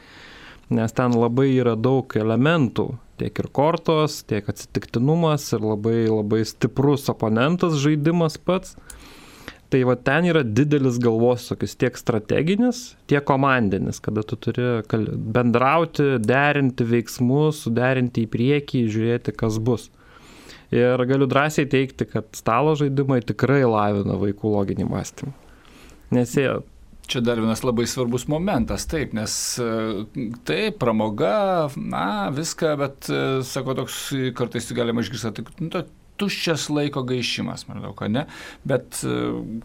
nes 0.71 0.95
ten 0.95 1.17
labai 1.19 1.49
yra 1.57 1.75
daug 1.75 2.15
elementų, 2.15 2.87
tiek 3.19 3.43
ir 3.43 3.51
kortos, 3.51 4.21
tiek 4.31 4.47
atsitiktinumas 4.53 5.49
ir 5.57 5.67
labai 5.67 6.05
labai 6.07 6.45
stiprus 6.47 7.11
oponentas 7.11 7.75
žaidimas 7.83 8.39
pats. 8.39 8.79
Tai 9.71 9.85
va 9.87 9.95
ten 9.95 10.27
yra 10.27 10.43
didelis 10.43 10.97
galvosūkis 10.99 11.77
tiek 11.79 11.99
strateginis, 11.99 12.97
tiek 13.11 13.23
komandinis, 13.27 14.01
kada 14.03 14.25
tu 14.27 14.35
turi 14.35 14.81
bendrauti, 15.37 16.17
derinti 16.25 16.87
veiksmus, 16.89 17.63
suderinti 17.67 18.27
į 18.27 18.31
priekį, 18.33 18.83
žiūrėti, 18.91 19.37
kas 19.39 19.61
bus. 19.63 19.87
Ir 20.75 21.03
galiu 21.07 21.29
drąsiai 21.31 21.71
teikti, 21.71 22.07
kad 22.11 22.27
stalo 22.35 22.75
žaidimai 22.79 23.21
tikrai 23.27 23.63
lavina 23.67 24.19
vaikų 24.19 24.57
loginį 24.57 24.91
mąstymą. 24.91 25.33
Nes 26.19 26.35
jie 26.35 26.51
Čia 27.11 27.19
dar 27.27 27.41
vienas 27.43 27.65
labai 27.67 27.89
svarbus 27.91 28.29
momentas, 28.31 28.85
taip, 28.87 29.17
nes 29.19 29.33
taip, 30.47 30.77
pramoga, 30.79 31.67
na, 31.75 32.29
viską, 32.31 32.77
bet, 32.79 33.09
sako, 33.51 33.75
toks 33.81 33.97
kartais 34.39 34.71
galima 34.79 35.03
išgirsti, 35.03 35.33
tai, 35.35 35.57
nu, 35.59 35.83
tuščias 36.21 36.69
laiko 36.73 37.03
gaišimas, 37.09 37.67
kad 37.97 38.13
ne, 38.13 38.27
bet 38.69 39.01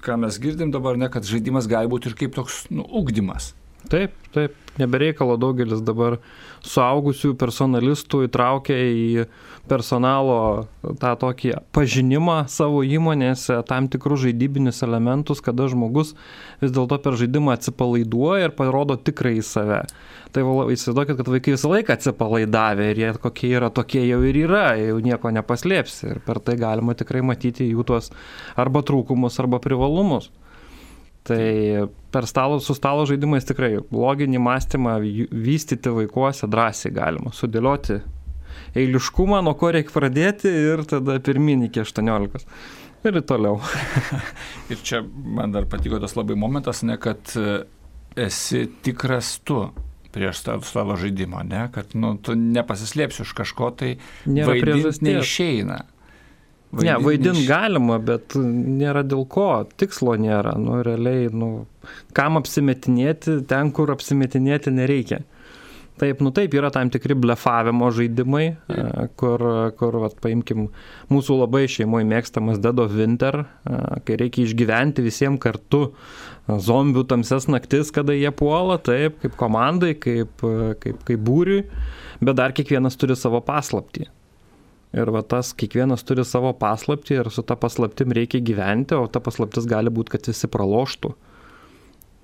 ką 0.06 0.18
mes 0.24 0.40
girdim 0.42 0.74
dabar, 0.76 0.98
ne, 1.00 1.12
kad 1.12 1.28
žaidimas 1.28 1.70
gali 1.72 1.92
būti 1.92 2.12
ir 2.12 2.18
kaip 2.24 2.36
toks, 2.38 2.66
nu, 2.74 2.88
ugdymas. 3.02 3.54
Taip, 3.92 4.14
taip, 4.34 4.56
nebereikalo 4.82 5.38
daugelis 5.40 5.84
dabar 5.86 6.18
suaugusių 6.66 7.36
personalistų 7.38 8.26
įtraukia 8.26 8.76
į 8.76 9.26
personalo 9.70 10.66
tą 11.02 11.14
tokį 11.22 11.54
pažinimą 11.76 12.44
savo 12.52 12.84
įmonėse, 12.86 13.58
tam 13.70 13.90
tikrus 13.92 14.24
žaidybinius 14.26 14.84
elementus, 14.86 15.42
kada 15.46 15.68
žmogus 15.72 16.14
vis 16.62 16.74
dėlto 16.74 17.00
per 17.02 17.18
žaidimą 17.20 17.56
atsipalaiduoja 17.58 18.50
ir 18.50 18.56
parodo 18.58 18.98
tikrai 18.98 19.38
į 19.40 19.46
save. 19.46 19.82
Tai 20.36 20.44
įsivaizduokit, 20.44 21.16
kad 21.22 21.30
vaikai 21.32 21.56
visą 21.56 21.72
laiką 21.72 21.96
atsipalaidavę 21.96 22.90
ir 22.92 23.02
jie 23.02 23.12
kokie 23.24 23.54
yra, 23.56 23.70
tokie 23.74 24.04
jau 24.04 24.20
ir 24.28 24.42
yra, 24.46 24.66
jau 24.82 24.98
nieko 25.04 25.32
nepaslėpsi 25.34 26.10
ir 26.12 26.24
per 26.26 26.42
tai 26.44 26.58
galima 26.60 26.98
tikrai 26.98 27.24
matyti 27.26 27.70
jų 27.70 27.86
tuos 27.88 28.12
arba 28.60 28.84
trūkumus, 28.86 29.40
arba 29.42 29.62
privalumus. 29.64 30.32
Tai 31.26 31.88
per 32.14 32.28
stalo, 32.30 32.60
su 32.62 32.76
stalo 32.78 33.06
žaidimais 33.10 33.48
tikrai 33.50 33.80
loginį 33.82 34.42
mąstymą 34.46 35.00
vystyti 35.34 35.94
vaikuose 35.94 36.46
drąsiai 36.52 36.94
galima, 36.94 37.34
sudėlioti 37.34 37.98
eiliškumą, 38.78 39.40
nuo 39.46 39.56
ko 39.58 39.72
reikia 39.74 39.94
pradėti 39.96 40.52
ir 40.52 40.86
tada 40.90 41.18
pirminį 41.24 41.72
iki 41.72 41.82
18. 41.82 42.46
Ir 43.06 43.20
toliau. 43.30 43.60
ir 44.72 44.86
čia 44.86 45.02
man 45.06 45.54
dar 45.54 45.68
patiko 45.70 46.00
tas 46.02 46.16
labai 46.18 46.38
momentas, 46.40 46.82
ne, 46.86 46.98
kad 47.02 47.34
e, 47.38 47.58
esi 48.26 48.66
tikras 48.86 49.36
tu 49.46 49.60
prieš 50.16 50.46
stalo 50.66 50.96
žaidimą, 50.98 51.44
ne, 51.46 51.66
kad 51.76 51.94
nu, 51.98 52.16
tu 52.22 52.38
nepasislėpsi 52.40 53.26
už 53.26 53.34
kažko, 53.38 53.74
tai 53.82 53.92
vaidinti 54.26 55.10
neišeina. 55.10 55.82
Vaidin, 56.76 56.90
ne, 56.90 56.96
vaidint 57.06 57.40
iš... 57.40 57.48
galima, 57.48 58.00
bet 58.04 58.36
nėra 58.36 59.06
dėl 59.08 59.24
ko, 59.32 59.64
tikslo 59.80 60.18
nėra. 60.20 60.58
Nu, 60.60 60.82
realiai, 60.84 61.30
nu, 61.32 61.68
kam 62.18 62.40
apsimetinėti 62.42 63.40
ten, 63.48 63.72
kur 63.76 63.94
apsimetinėti 63.96 64.74
nereikia. 64.76 65.22
Taip, 65.96 66.20
nu 66.20 66.34
taip, 66.36 66.52
yra 66.58 66.68
tam 66.76 66.90
tikri 66.92 67.16
blefavimo 67.16 67.88
žaidimai, 67.96 68.58
kur, 69.16 69.44
kur 69.80 69.96
vat, 70.04 70.18
paimkim, 70.20 70.66
mūsų 71.08 71.38
labai 71.40 71.62
šeimoje 71.72 72.04
mėgstamas 72.10 72.60
Dead 72.60 72.82
of 72.84 72.92
Winter, 72.98 73.46
kai 73.64 74.18
reikia 74.20 74.44
išgyventi 74.44 75.06
visiems 75.06 75.40
kartu 75.46 75.86
zombių 76.52 77.06
tamses 77.08 77.48
naktis, 77.48 77.94
kada 77.96 78.12
jie 78.12 78.34
puola, 78.36 78.76
taip, 78.76 79.22
kaip 79.24 79.40
komandai, 79.40 79.94
kaip, 79.96 80.44
kaip, 80.84 81.00
kaip 81.08 81.26
būriui, 81.32 81.64
bet 82.20 82.44
dar 82.44 82.52
kiekvienas 82.58 83.00
turi 83.00 83.16
savo 83.16 83.40
paslaptį. 83.48 84.10
Ir 84.96 85.10
va 85.12 85.22
tas 85.26 85.52
kiekvienas 85.58 86.06
turi 86.08 86.24
savo 86.28 86.54
paslapti 86.56 87.18
ir 87.18 87.30
su 87.34 87.44
ta 87.44 87.58
paslaptim 87.60 88.14
reikia 88.16 88.44
gyventi, 88.46 88.96
o 88.96 89.08
ta 89.12 89.20
paslaptis 89.24 89.68
gali 89.68 89.92
būti, 89.92 90.14
kad 90.16 90.30
visi 90.30 90.50
praloštų. 90.52 91.16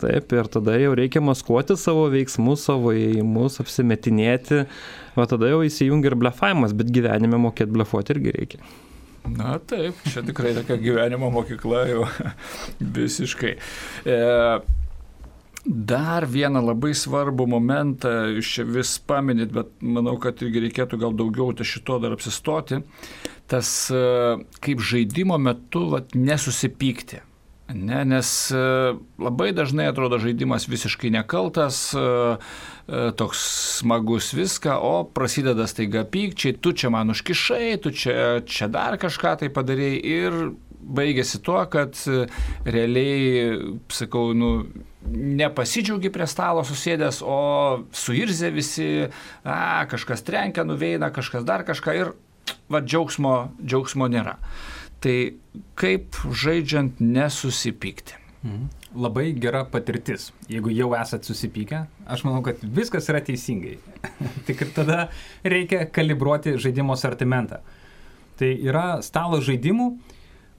Taip, 0.02 0.32
ir 0.34 0.48
tada 0.50 0.78
jau 0.82 0.94
reikia 0.98 1.22
maskuoti 1.22 1.76
savo 1.78 2.08
veiksmus, 2.10 2.64
savo 2.66 2.94
įėjimus, 2.98 3.60
apsimetinėti, 3.62 4.64
o 5.14 5.26
tada 5.30 5.52
jau 5.52 5.60
įsijungia 5.68 6.10
ir 6.10 6.18
blefavimas, 6.24 6.74
bet 6.78 6.90
gyvenime 6.94 7.38
mokėti 7.42 7.76
blefuoti 7.76 8.16
irgi 8.16 8.34
reikia. 8.38 8.64
Na 9.30 9.60
taip, 9.70 10.00
čia 10.10 10.24
tikrai 10.26 10.56
tokia 10.58 10.80
gyvenimo 10.82 11.30
mokykla 11.34 11.84
jau 11.92 12.08
visiškai. 12.98 13.54
E, 14.10 14.18
Dar 15.66 16.26
vieną 16.26 16.64
labai 16.66 16.96
svarbų 16.98 17.46
momentą, 17.52 18.10
jūs 18.34 18.48
čia 18.56 18.64
vis 18.66 18.96
paminit, 19.06 19.52
bet 19.54 19.70
manau, 19.86 20.16
kad 20.22 20.42
irgi 20.42 20.64
reikėtų 20.64 20.98
gal 21.04 21.14
daugiau 21.14 21.54
ties 21.54 21.70
šito 21.70 22.00
dar 22.02 22.16
apsistoti, 22.16 22.80
tas 23.52 23.70
e, 23.94 24.02
kaip 24.64 24.82
žaidimo 24.82 25.38
metu 25.38 25.86
vat, 25.92 26.16
nesusipykti. 26.18 27.22
Ne, 27.78 28.02
nes 28.10 28.32
e, 28.50 28.64
labai 29.22 29.52
dažnai 29.54 29.86
atrodo 29.92 30.18
žaidimas 30.24 30.66
visiškai 30.68 31.14
nekaltas, 31.14 31.84
e, 31.94 33.06
toks 33.22 33.46
smagus 33.78 34.32
viską, 34.34 34.80
o 34.82 35.06
prasideda 35.14 35.70
staiga 35.70 36.02
pykčiai, 36.10 36.58
tu 36.58 36.74
čia 36.74 36.90
man 36.90 37.14
užkišai, 37.14 37.78
tu 37.86 37.94
čia, 37.94 38.42
čia 38.50 38.72
dar 38.72 38.98
kažką 38.98 39.38
tai 39.44 39.54
padarėjai 39.54 40.02
ir 40.18 40.42
baigėsi 40.82 41.42
tuo, 41.46 41.60
kad 41.72 41.98
realiai, 42.66 43.58
sakau, 43.94 44.32
nu, 44.38 44.52
nepasidžiaugi 45.12 46.12
prie 46.14 46.28
stalo 46.30 46.64
susėdęs, 46.68 47.22
o 47.26 47.40
suirzė 47.96 48.52
visi, 48.54 48.90
a, 49.44 49.86
kažkas 49.92 50.26
trenkia, 50.28 50.66
nuveina, 50.68 51.12
kažkas 51.14 51.46
dar 51.48 51.66
kažką 51.68 51.98
ir 51.98 52.14
va 52.72 52.82
džiaugsmo, 52.84 53.36
džiaugsmo 53.62 54.10
nėra. 54.12 54.38
Tai 55.02 55.16
kaip 55.80 56.18
žaidžiant 56.30 57.02
nesusipykti? 57.02 58.20
Mhm. 58.42 58.70
Labai 59.02 59.30
gera 59.40 59.62
patirtis. 59.70 60.32
Jeigu 60.52 60.74
jau 60.76 60.90
esat 60.98 61.24
susipykę, 61.24 61.86
aš 62.12 62.26
manau, 62.28 62.42
kad 62.44 62.60
viskas 62.62 63.08
yra 63.10 63.22
teisingai. 63.24 63.78
Tik 64.48 64.66
tada 64.76 65.06
reikia 65.48 65.86
kalibruoti 65.88 66.58
žaidimo 66.60 66.98
sortimentą. 67.00 67.62
Tai 68.42 68.50
yra 68.52 68.86
stalo 69.06 69.40
žaidimų, 69.46 69.88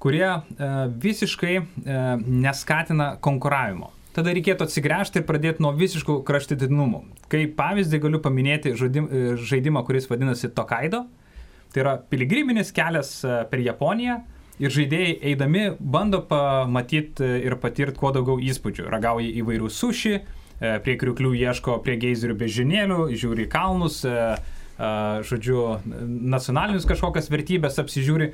kurie 0.03 0.27
e, 0.29 0.71
visiškai 1.07 1.57
e, 1.59 1.65
neskatina 2.27 3.15
konkuravimo 3.23 3.93
tada 4.13 4.33
reikėtų 4.37 4.67
atsigręžti 4.67 5.21
ir 5.21 5.27
pradėti 5.29 5.65
nuo 5.65 5.73
visiškų 5.73 6.19
kraštutinumų. 6.29 6.99
Kaip 7.33 7.55
pavyzdį 7.57 8.01
galiu 8.03 8.21
paminėti 8.21 8.75
žaidim, 8.77 9.09
žaidimą, 9.41 9.81
kuris 9.89 10.09
vadinasi 10.11 10.53
Tokaido. 10.53 11.07
Tai 11.73 11.81
yra 11.81 11.97
piligriminis 11.97 12.73
kelias 12.77 13.23
e, 13.25 13.43
per 13.49 13.63
Japoniją 13.65 14.19
ir 14.63 14.73
žaidėjai 14.73 15.15
eidami 15.33 15.65
bando 15.81 16.21
pamatyti 16.29 17.29
ir 17.47 17.57
patirti 17.63 17.97
kuo 18.01 18.13
daugiau 18.13 18.37
įspūdžių. 18.45 18.91
Ragauja 18.93 19.31
įvairių 19.41 19.71
suši, 19.73 20.19
e, 20.19 20.75
prie 20.85 20.99
kriuklių 21.01 21.33
ieško 21.41 21.79
prie 21.87 21.97
geizerių 22.03 22.37
bežinėlių, 22.45 23.07
žiūri 23.17 23.47
į 23.47 23.53
kalnus, 23.55 24.03
e, 24.05 24.35
žodžiu, 25.29 25.79
nacionalinius 26.35 26.89
kažkokias 26.89 27.29
vertybės 27.31 27.79
apsižiūri. 27.79 28.33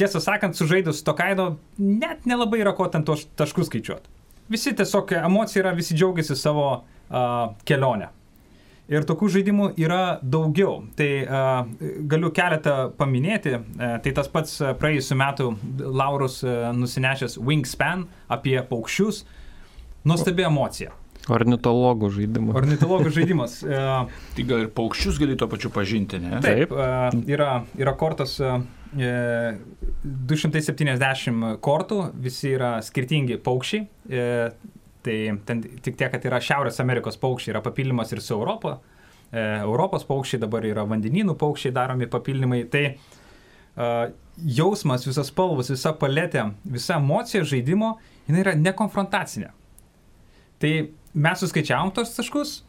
Tiesą 0.00 0.22
sakant, 0.24 0.56
sužaidus 0.56 1.04
Tokaido 1.04 1.52
net 1.78 2.24
nelabai 2.28 2.62
yra 2.64 2.72
ko 2.76 2.88
ten 2.88 3.04
tos 3.04 3.26
taškus 3.36 3.68
skaičiuoti 3.68 4.16
visi 4.50 4.74
tiesiog 4.76 5.12
emocija 5.12 5.62
yra, 5.62 5.74
visi 5.76 5.94
džiaugiasi 5.94 6.36
savo 6.36 6.70
uh, 6.74 7.52
kelionę. 7.64 8.10
Ir 8.90 9.04
tokių 9.06 9.28
žaidimų 9.36 9.66
yra 9.78 10.18
daugiau. 10.22 10.80
Tai 10.98 11.10
uh, 11.22 11.90
galiu 12.10 12.32
keletą 12.34 12.88
paminėti. 12.98 13.54
Uh, 13.60 13.98
tai 14.02 14.14
tas 14.16 14.30
pats 14.32 14.56
praėjusiu 14.80 15.18
metu 15.20 15.52
Laurus 15.78 16.40
uh, 16.42 16.72
nusinešęs 16.74 17.38
Wingspan 17.38 18.08
apie 18.28 18.58
paukščius. 18.66 19.22
Nuostabi 20.10 20.48
emocija. 20.48 20.96
Ornitologų 21.30 22.10
žaidimas. 22.16 22.58
Ornitologų 22.58 23.14
žaidimas. 23.14 23.60
Uh, 23.62 24.10
tai 24.34 24.48
gal 24.50 24.66
ir 24.66 24.74
paukščius 24.74 25.22
gali 25.22 25.38
to 25.38 25.46
pačiu 25.52 25.70
pažinti, 25.70 26.18
ne? 26.24 26.42
Taip. 26.42 26.74
Uh, 26.74 27.14
yra, 27.30 27.60
yra 27.78 27.94
kortas 28.00 28.40
uh, 28.42 28.58
270 30.04 31.58
kortų, 31.64 32.00
visi 32.24 32.54
yra 32.56 32.78
skirtingi 32.84 33.36
paukščiai. 33.44 33.82
E, 34.08 34.24
tai 35.04 35.16
ten 35.48 35.62
tik 35.84 35.96
tiek, 35.96 36.08
kad 36.12 36.24
yra 36.28 36.40
Šiaurės 36.44 36.80
Amerikos 36.82 37.20
paukščiai, 37.20 37.54
yra 37.54 37.62
papildymas 37.64 38.12
ir 38.14 38.22
su 38.24 38.34
Europo. 38.36 38.78
E, 39.30 39.42
Europos 39.60 40.06
paukščiai 40.08 40.40
dabar 40.42 40.64
yra 40.68 40.86
vandenynų 40.88 41.36
paukščiai 41.40 41.74
daromi 41.76 42.08
papildymai. 42.10 42.62
Tai 42.72 42.84
e, 42.88 43.92
jausmas, 44.60 45.04
visas 45.08 45.28
spalvos, 45.32 45.72
visa 45.72 45.92
paletė, 45.96 46.48
visa 46.64 46.96
emocija 47.00 47.44
žaidimo, 47.44 47.94
jinai 48.28 48.44
yra 48.44 48.56
nekonfrontacinė. 48.56 49.52
Tai 50.60 50.72
mes 51.14 51.40
suskaičiavom 51.44 51.92
tos 51.96 52.12
taškus, 52.16 52.60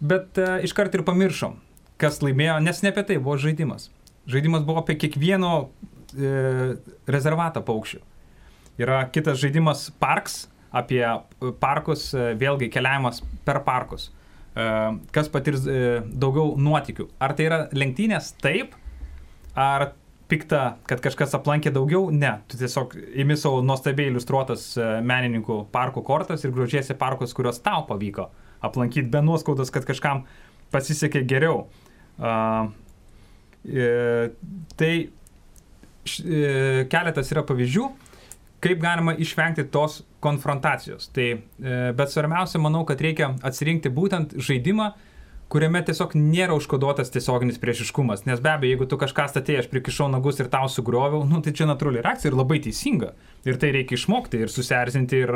bet 0.00 0.38
uh, 0.38 0.58
iškart 0.64 0.94
ir 0.94 1.04
pamiršom, 1.06 1.56
kas 2.00 2.20
laimėjo, 2.22 2.58
nes 2.62 2.82
ne 2.84 2.92
apie 2.92 3.04
tai 3.08 3.16
buvo 3.18 3.38
žaidimas. 3.40 3.88
Žaidimas 4.28 4.66
buvo 4.68 4.82
apie 4.82 4.98
kiekvieno 5.00 5.70
e, 6.14 6.76
rezervatą 7.10 7.62
paukščių. 7.66 8.00
Yra 8.78 9.02
kitas 9.12 9.40
žaidimas 9.42 9.88
Parks, 9.98 10.46
apie 10.70 11.02
parkus, 11.60 12.10
e, 12.14 12.32
vėlgi 12.38 12.70
keliavimas 12.72 13.22
per 13.46 13.62
parkus. 13.66 14.10
E, 14.58 14.66
kas 15.14 15.30
patirs 15.32 15.66
e, 15.66 15.78
daugiau 16.08 16.56
nuotikių. 16.60 17.08
Ar 17.22 17.34
tai 17.38 17.48
yra 17.48 17.62
lenktynės? 17.76 18.32
Taip. 18.42 18.76
Ar 19.58 19.90
pikta, 20.28 20.76
kad 20.88 21.00
kažkas 21.04 21.34
aplankė 21.38 21.72
daugiau? 21.74 22.10
Ne. 22.14 22.34
Tu 22.50 22.60
tiesiog 22.60 22.94
imi 23.18 23.36
savo 23.40 23.62
nuostabiai 23.64 24.12
iliustruotas 24.12 24.70
e, 24.76 24.88
menininkų 25.06 25.62
parkų 25.74 26.04
kortas 26.06 26.44
ir 26.44 26.54
grožiesi 26.56 26.96
parkus, 26.98 27.34
kuriuos 27.36 27.62
tau 27.64 27.86
pavyko 27.88 28.28
aplankyti 28.64 29.08
be 29.12 29.22
nuoskaudos, 29.22 29.70
kad 29.74 29.86
kažkam 29.86 30.24
pasisekė 30.74 31.22
geriau. 31.28 31.66
E, 32.18 32.32
tai 34.78 34.92
e, 34.92 35.08
keletas 36.92 37.32
yra 37.34 37.44
pavyzdžių, 37.48 37.88
kaip 38.64 38.80
galima 38.82 39.14
išvengti 39.14 39.66
tos 39.70 40.02
konfrontacijos. 40.24 41.10
Tai, 41.14 41.28
e, 41.30 41.76
bet 41.94 42.12
svarbiausia, 42.12 42.60
manau, 42.62 42.84
kad 42.88 43.00
reikia 43.02 43.32
atsirinkti 43.46 43.92
būtent 43.94 44.34
žaidimą, 44.42 44.90
kuriame 45.48 45.80
tiesiog 45.86 46.12
nėra 46.18 46.56
užkoduotas 46.58 47.12
tiesioginis 47.14 47.60
priešiškumas. 47.62 48.26
Nes 48.28 48.42
be 48.44 48.52
abejo, 48.52 48.74
jeigu 48.74 48.88
tu 48.90 48.98
kažką 49.00 49.28
statėjai, 49.30 49.62
aš 49.64 49.70
prikišau 49.72 50.10
nagus 50.12 50.42
ir 50.42 50.50
tau 50.52 50.68
sugrioviau, 50.68 51.22
nu, 51.28 51.40
tai 51.44 51.54
čia 51.56 51.68
natūrali 51.70 52.02
reakcija 52.04 52.32
ir 52.32 52.36
labai 52.36 52.58
teisinga. 52.66 53.14
Ir 53.48 53.60
tai 53.62 53.72
reikia 53.76 53.96
išmokti 53.96 54.42
ir 54.44 54.52
susierzinti 54.52 55.22
ir, 55.24 55.32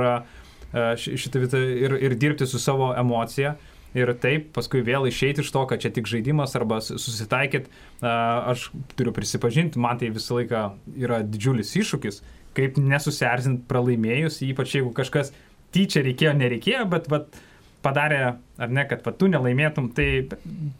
šitą, 1.01 1.47
ir, 1.57 1.97
ir 1.97 2.17
dirbti 2.21 2.49
su 2.51 2.61
savo 2.61 2.91
emocija. 2.99 3.55
Ir 3.99 4.09
taip, 4.23 4.49
paskui 4.57 4.81
vėl 4.87 5.05
išeiti 5.09 5.45
iš 5.45 5.51
to, 5.53 5.67
kad 5.69 5.83
čia 5.83 5.91
tik 5.93 6.09
žaidimas 6.09 6.57
arba 6.57 6.79
susitaikyt, 6.81 7.67
aš 8.01 8.71
turiu 8.97 9.13
prisipažinti, 9.13 9.81
man 9.83 10.01
tai 10.01 10.09
visą 10.15 10.39
laiką 10.39 10.63
yra 10.97 11.21
didžiulis 11.27 11.75
iššūkis, 11.83 12.23
kaip 12.57 12.81
nesusierzint 12.81 13.67
pralaimėjus, 13.69 14.41
ypač 14.49 14.79
jeigu 14.79 14.95
kažkas 14.97 15.35
tyčia 15.77 16.05
reikėjo, 16.07 16.33
nereikėjo, 16.41 16.87
bet 16.93 17.09
vat, 17.13 17.37
padarė, 17.83 18.23
ar 18.63 18.73
ne, 18.73 18.87
kad 18.89 19.05
va, 19.05 19.13
tu 19.17 19.29
nelaimėtum, 19.33 19.91
tai, 19.97 20.09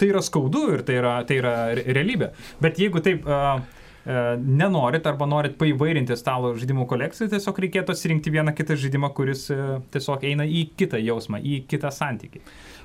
tai 0.01 0.09
yra 0.13 0.23
skaudu 0.25 0.67
ir 0.77 0.85
tai 0.87 0.99
yra, 1.01 1.15
tai 1.29 1.41
yra 1.43 1.55
realybė. 1.77 2.33
Bet 2.63 2.81
jeigu 2.81 3.03
taip 3.05 3.27
uh, 3.29 3.61
nenorit 4.05 5.07
arba 5.07 5.29
norit 5.31 5.55
paivairinti 5.61 6.17
stalo 6.19 6.53
žaidimų 6.59 6.89
kolekciją, 6.91 7.29
tiesiog 7.31 7.61
reikėtų 7.65 7.95
atsirinkti 7.95 8.33
vieną 8.35 8.55
kitą 8.59 8.75
žaidimą, 8.81 9.13
kuris 9.15 9.45
uh, 9.55 9.77
tiesiog 9.95 10.27
eina 10.27 10.47
į 10.49 10.65
kitą 10.79 10.99
jausmą, 10.99 11.39
į 11.39 11.63
kitą 11.71 11.93
santykį. 11.95 12.43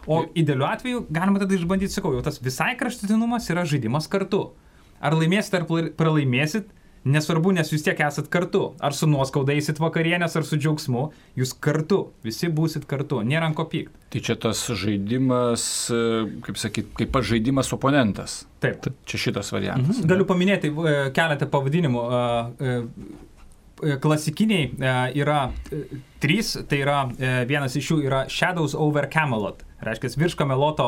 O 0.08 0.22
idealiu 0.38 0.68
atveju 0.70 1.04
galima 1.10 1.42
tada 1.42 1.58
išbandyti, 1.58 1.96
sakau, 1.98 2.14
jau 2.16 2.24
tas 2.24 2.38
visai 2.44 2.76
kraštutinumas 2.80 3.50
yra 3.52 3.66
žaidimas 3.68 4.08
kartu. 4.12 4.52
Ar 5.02 5.18
laimėsit 5.18 5.58
ar 5.58 5.66
pralaimėsit, 5.98 6.70
Nesvarbu, 7.08 7.54
nes 7.56 7.70
jūs 7.72 7.86
tiek 7.86 8.00
esat 8.04 8.28
kartu. 8.34 8.74
Ar 8.84 8.96
su 8.96 9.08
nuoskauda 9.10 9.56
eisit 9.56 9.80
vakarienės, 9.82 10.36
ar 10.40 10.46
su 10.48 10.60
džiaugsmu, 10.60 11.08
jūs 11.40 11.54
kartu, 11.64 12.02
visi 12.26 12.50
būsit 12.52 12.88
kartu, 12.90 13.22
nėra 13.24 13.50
ko 13.56 13.68
pykti. 13.72 13.94
Tai 14.14 14.24
čia 14.24 14.36
tas 14.40 14.64
žaidimas, 14.82 15.64
kaip 16.46 16.60
sakyt, 16.60 16.92
kaip 17.00 17.14
pats 17.16 17.30
žaidimas 17.32 17.72
oponentas. 17.76 18.42
Taip. 18.64 18.82
Tai 18.84 18.94
čia 19.08 19.22
šitas 19.28 19.52
variantas. 19.56 20.02
Mhm. 20.02 20.10
Galiu 20.10 20.28
paminėti 20.28 20.72
e, 20.72 20.98
keletą 21.16 21.48
pavadinimų. 21.52 22.04
E, 22.08 22.22
e, 22.72 23.96
klasikiniai 24.02 24.72
yra 25.22 25.52
trys, 26.24 26.56
tai 26.66 26.80
yra 26.82 27.04
vienas 27.46 27.76
iš 27.78 27.92
jų 27.92 27.98
yra 28.08 28.24
Shadows 28.26 28.74
over 28.74 29.06
Camelot. 29.14 29.62
Reiškia, 29.86 30.16
virš 30.18 30.34
Kameloto 30.40 30.88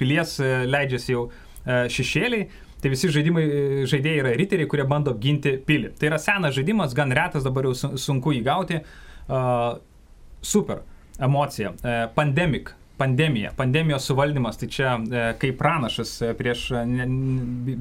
pilies 0.00 0.38
leidžiasi 0.40 1.12
jau 1.12 1.26
šešėliai 1.66 2.46
Tai 2.82 2.90
visi 2.90 3.10
žaidimai, 3.14 3.46
žaidėjai 3.90 4.22
yra 4.24 4.34
riteriai, 4.38 4.68
kurie 4.70 4.86
bando 4.90 5.14
apginti 5.14 5.54
pilį. 5.66 5.94
Tai 5.98 6.10
yra 6.10 6.18
senas 6.18 6.56
žaidimas, 6.56 6.96
gan 6.98 7.14
retas, 7.14 7.46
dabar 7.46 7.68
jau 7.70 7.96
sunku 8.00 8.34
įgauti. 8.40 8.82
Uh, 9.30 9.76
super 10.42 10.82
emocija. 11.22 11.70
Uh, 11.78 12.08
pandemic 12.16 12.74
pandemija, 13.02 13.50
pandemijos 13.56 14.04
suvaldymas, 14.06 14.58
tai 14.60 14.68
čia 14.70 14.92
e, 14.98 15.22
kaip 15.40 15.56
pranašas 15.58 16.12
e, 16.22 16.30
prieš, 16.38 16.68
ne, 16.86 17.06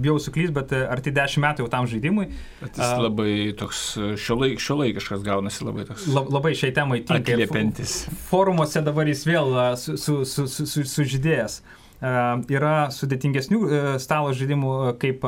bijau 0.02 0.18
suklys, 0.22 0.54
bet 0.56 0.74
e, 0.74 0.82
arti 0.90 1.14
dešimt 1.14 1.46
metų 1.46 1.66
jau 1.66 1.72
tam 1.74 1.90
žaidimui. 1.92 2.30
Bet 2.62 2.80
jis 2.80 3.04
labai 3.04 3.34
toks 3.60 3.84
šiolaik, 4.24 4.62
šiolaikiškas 4.64 5.26
gaunasi, 5.28 5.66
labai 5.68 5.86
toks. 5.90 6.08
La, 6.16 6.26
labai 6.38 6.56
šiai 6.58 6.74
temai 6.78 7.02
tinka. 7.04 7.36
Atliepiantis. 7.36 8.00
Forumuose 8.30 8.82
dabar 8.86 9.10
jis 9.12 9.26
vėl 9.28 9.54
sužydėjęs. 9.54 9.86
Su, 9.86 10.22
su, 10.26 10.48
su, 10.48 10.66
su, 10.66 10.88
su 10.88 11.10
E, 11.12 11.81
yra 12.02 12.76
sudėtingesnių 12.94 13.60
e, 13.62 13.82
stalo 14.02 14.34
žaidimų 14.34 14.72
e, 14.90 14.94
kaip 15.02 15.28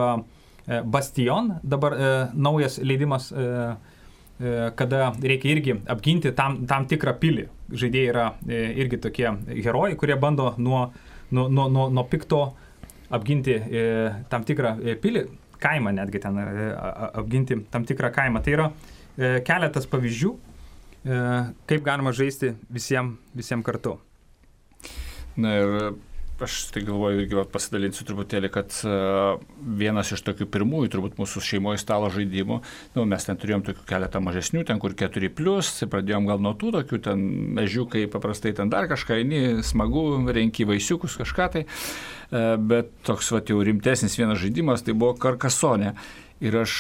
Bastion, 0.64 1.58
dabar 1.60 1.92
naujas 2.32 2.78
leidimas 2.80 3.26
kada 4.80 5.10
reikia 5.20 5.50
irgi 5.52 5.74
apginti 5.92 6.32
tam, 6.38 6.62
tam 6.68 6.86
tikrą 6.88 7.12
pilį. 7.20 7.44
Žaidėjai 7.76 8.14
yra 8.14 8.24
irgi 8.80 9.02
tokie 9.04 9.26
herojai, 9.58 9.98
kurie 10.00 10.16
bando 10.16 10.54
nuo, 10.58 10.86
nuo, 11.36 11.50
nuo, 11.52 11.66
nuo, 11.68 11.90
nuo 11.92 12.06
pikto 12.08 12.40
apginti 13.12 13.58
tam 14.32 14.48
tikrą 14.48 14.72
pilį, 15.04 15.26
kaimą 15.60 15.94
netgi 16.00 16.24
ten 16.24 16.40
apginti 16.40 17.60
tam 17.76 17.84
tikrą 17.92 18.14
kaimą. 18.16 18.40
Tai 18.48 18.56
yra 18.56 18.70
keletas 19.44 19.92
pavyzdžių, 19.92 20.34
kaip 21.68 21.84
galima 21.84 22.16
žaisti 22.16 22.56
visiems 22.72 23.20
visiem 23.36 23.68
kartu. 23.68 23.98
Na 25.36 25.58
ir 25.60 25.78
aš 26.42 26.56
tai 26.74 26.82
galvoju 26.86 27.22
irgi 27.22 27.44
pasidalinsiu 27.54 28.06
truputėlį, 28.08 28.50
kad 28.54 28.74
uh, 28.88 29.42
vienas 29.80 30.12
iš 30.16 30.24
tokių 30.26 30.48
pirmųjų, 30.54 30.92
turbūt 30.94 31.20
mūsų 31.20 31.44
šeimoje 31.46 31.82
stalo 31.82 32.10
žaidimų, 32.14 32.60
nu, 32.96 33.06
mes 33.10 33.28
ten 33.28 33.40
turėjom 33.40 33.66
tokių 33.68 33.86
keletą 33.90 34.22
mažesnių, 34.24 34.66
ten 34.68 34.82
kur 34.82 34.96
4 34.98 35.30
plus, 35.38 35.72
tai 35.80 35.90
pradėjom 35.94 36.28
gal 36.30 36.44
nuo 36.44 36.56
tų 36.58 36.74
tokių, 36.80 37.02
ten 37.10 37.24
mežiukai 37.60 38.06
paprastai 38.12 38.56
ten 38.58 38.74
dar 38.74 38.90
kažką, 38.92 39.22
eini, 39.22 39.44
smagu, 39.66 40.06
renki 40.34 40.68
vaisiukus 40.70 41.20
kažką 41.22 41.50
tai, 41.56 41.66
uh, 41.70 42.54
bet 42.58 42.92
toks 43.08 43.34
va 43.36 43.44
jau 43.48 43.62
rimtesnis 43.64 44.18
vienas 44.20 44.42
žaidimas, 44.42 44.86
tai 44.86 44.98
buvo 44.98 45.16
karkasonė. 45.20 45.94
Ir 46.44 46.64
aš 46.64 46.76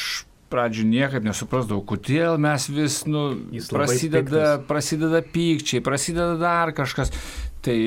pradžių 0.54 0.86
niekaip 0.86 1.26
nesuprasdavau, 1.26 1.82
kodėl 1.94 2.38
mes 2.42 2.68
vis, 2.70 3.00
nu, 3.10 3.32
prasideda, 3.72 4.60
prasideda 4.70 5.24
pykčiai, 5.26 5.82
prasideda 5.86 6.36
dar 6.42 6.74
kažkas. 6.78 7.14
Tai 7.64 7.78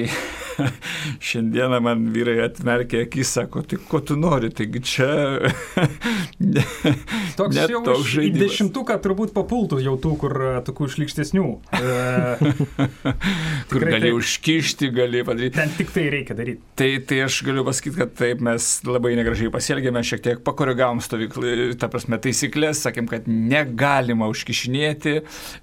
šiandieną 1.29 1.81
man 1.85 2.07
vyrai 2.15 2.39
atmerkė 2.47 3.05
akis, 3.07 3.33
sako, 3.37 3.63
tai 3.69 3.79
ko 3.89 4.01
tu 4.05 4.17
nori, 4.19 4.51
taigi 4.55 4.83
čia... 4.87 5.09
ne, 6.57 6.65
toks 7.39 7.59
jau 7.61 7.83
toks 7.87 8.07
žaidimas. 8.15 8.45
Dešimtuką 8.47 8.99
turbūt 9.05 9.35
papultų 9.37 9.81
jau 9.85 9.97
tų, 10.01 10.15
kur 10.21 10.37
e, 10.37 10.53
tokių 10.67 10.89
išlikštesnių. 10.91 11.47
E, 11.77 12.55
kur 13.71 13.87
gali 13.87 14.09
tai, 14.09 14.13
užkišti, 14.17 14.91
gali 14.97 15.25
padaryti. 15.27 15.57
Ten 15.59 15.75
tik 15.79 15.93
tai 15.95 16.07
reikia 16.13 16.39
daryti. 16.39 16.63
Tai, 16.79 16.91
tai 17.09 17.23
aš 17.27 17.41
galiu 17.47 17.67
pasakyti, 17.67 18.01
kad 18.01 18.15
taip 18.19 18.45
mes 18.45 18.71
labai 18.87 19.15
negražiai 19.19 19.53
pasielgėme, 19.55 20.05
šiek 20.07 20.25
tiek 20.25 20.43
pakoregavom 20.47 21.03
stovyklą, 21.05 21.75
ta 21.81 21.91
prasme, 21.93 22.19
taisyklės, 22.23 22.83
sakėm, 22.87 23.09
kad 23.11 23.29
negalima 23.31 24.29
užkišinėti 24.33 25.17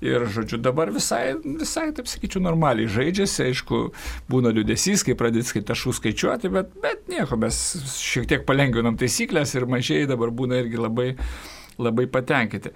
ir, 0.05 0.27
žodžiu, 0.33 0.59
dabar 0.63 0.91
visai, 0.93 1.35
visai 1.43 1.89
taip 1.95 2.09
sakyčiau, 2.11 2.43
normaliai 2.43 2.89
žaidžiasi, 2.91 3.49
aišku, 3.49 3.83
būna 4.31 4.53
liūdėsys, 4.83 5.03
kai 5.05 5.15
pradėt 5.15 5.65
taškų 5.67 5.93
skaičiuoti, 5.99 6.49
bet, 6.51 6.73
bet 6.81 7.07
nieko, 7.09 7.37
mes 7.37 7.55
šiek 8.01 8.27
tiek 8.27 8.45
palengvinam 8.45 8.97
taisyklės 8.97 9.55
ir 9.55 9.65
mažiai 9.65 10.07
dabar 10.07 10.31
būna 10.31 10.59
irgi 10.61 10.77
labai, 10.77 11.15
labai 11.79 12.07
patenkinti. 12.07 12.73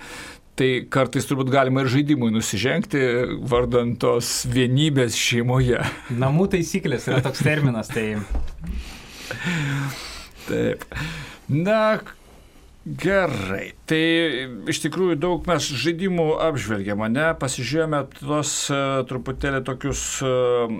Tai 0.58 0.70
kartais 0.90 1.28
turbūt 1.28 1.52
galima 1.54 1.84
ir 1.84 1.92
žaidimui 1.92 2.32
nusižengti, 2.34 3.00
vardant 3.46 4.00
tos 4.02 4.46
vienybės 4.50 5.16
šeimoje. 5.16 5.84
Namų 6.24 6.48
taisyklės 6.56 7.08
yra 7.12 7.22
toks 7.22 7.44
terminas, 7.46 7.92
tai. 7.94 8.18
Taip. 10.48 10.86
Na, 11.48 12.00
Gerai, 12.88 13.74
tai 13.90 14.00
iš 14.72 14.78
tikrųjų 14.86 15.18
daug 15.20 15.48
mes 15.50 15.66
žaidimų 15.82 16.28
apžvelgėme, 16.46 17.10
ne, 17.12 17.26
pasižiūrėjome 17.36 18.00
tos 18.14 18.52
uh, 18.72 19.02
truputėlį 19.10 19.60
tokius 19.68 20.04
uh, 20.24 20.72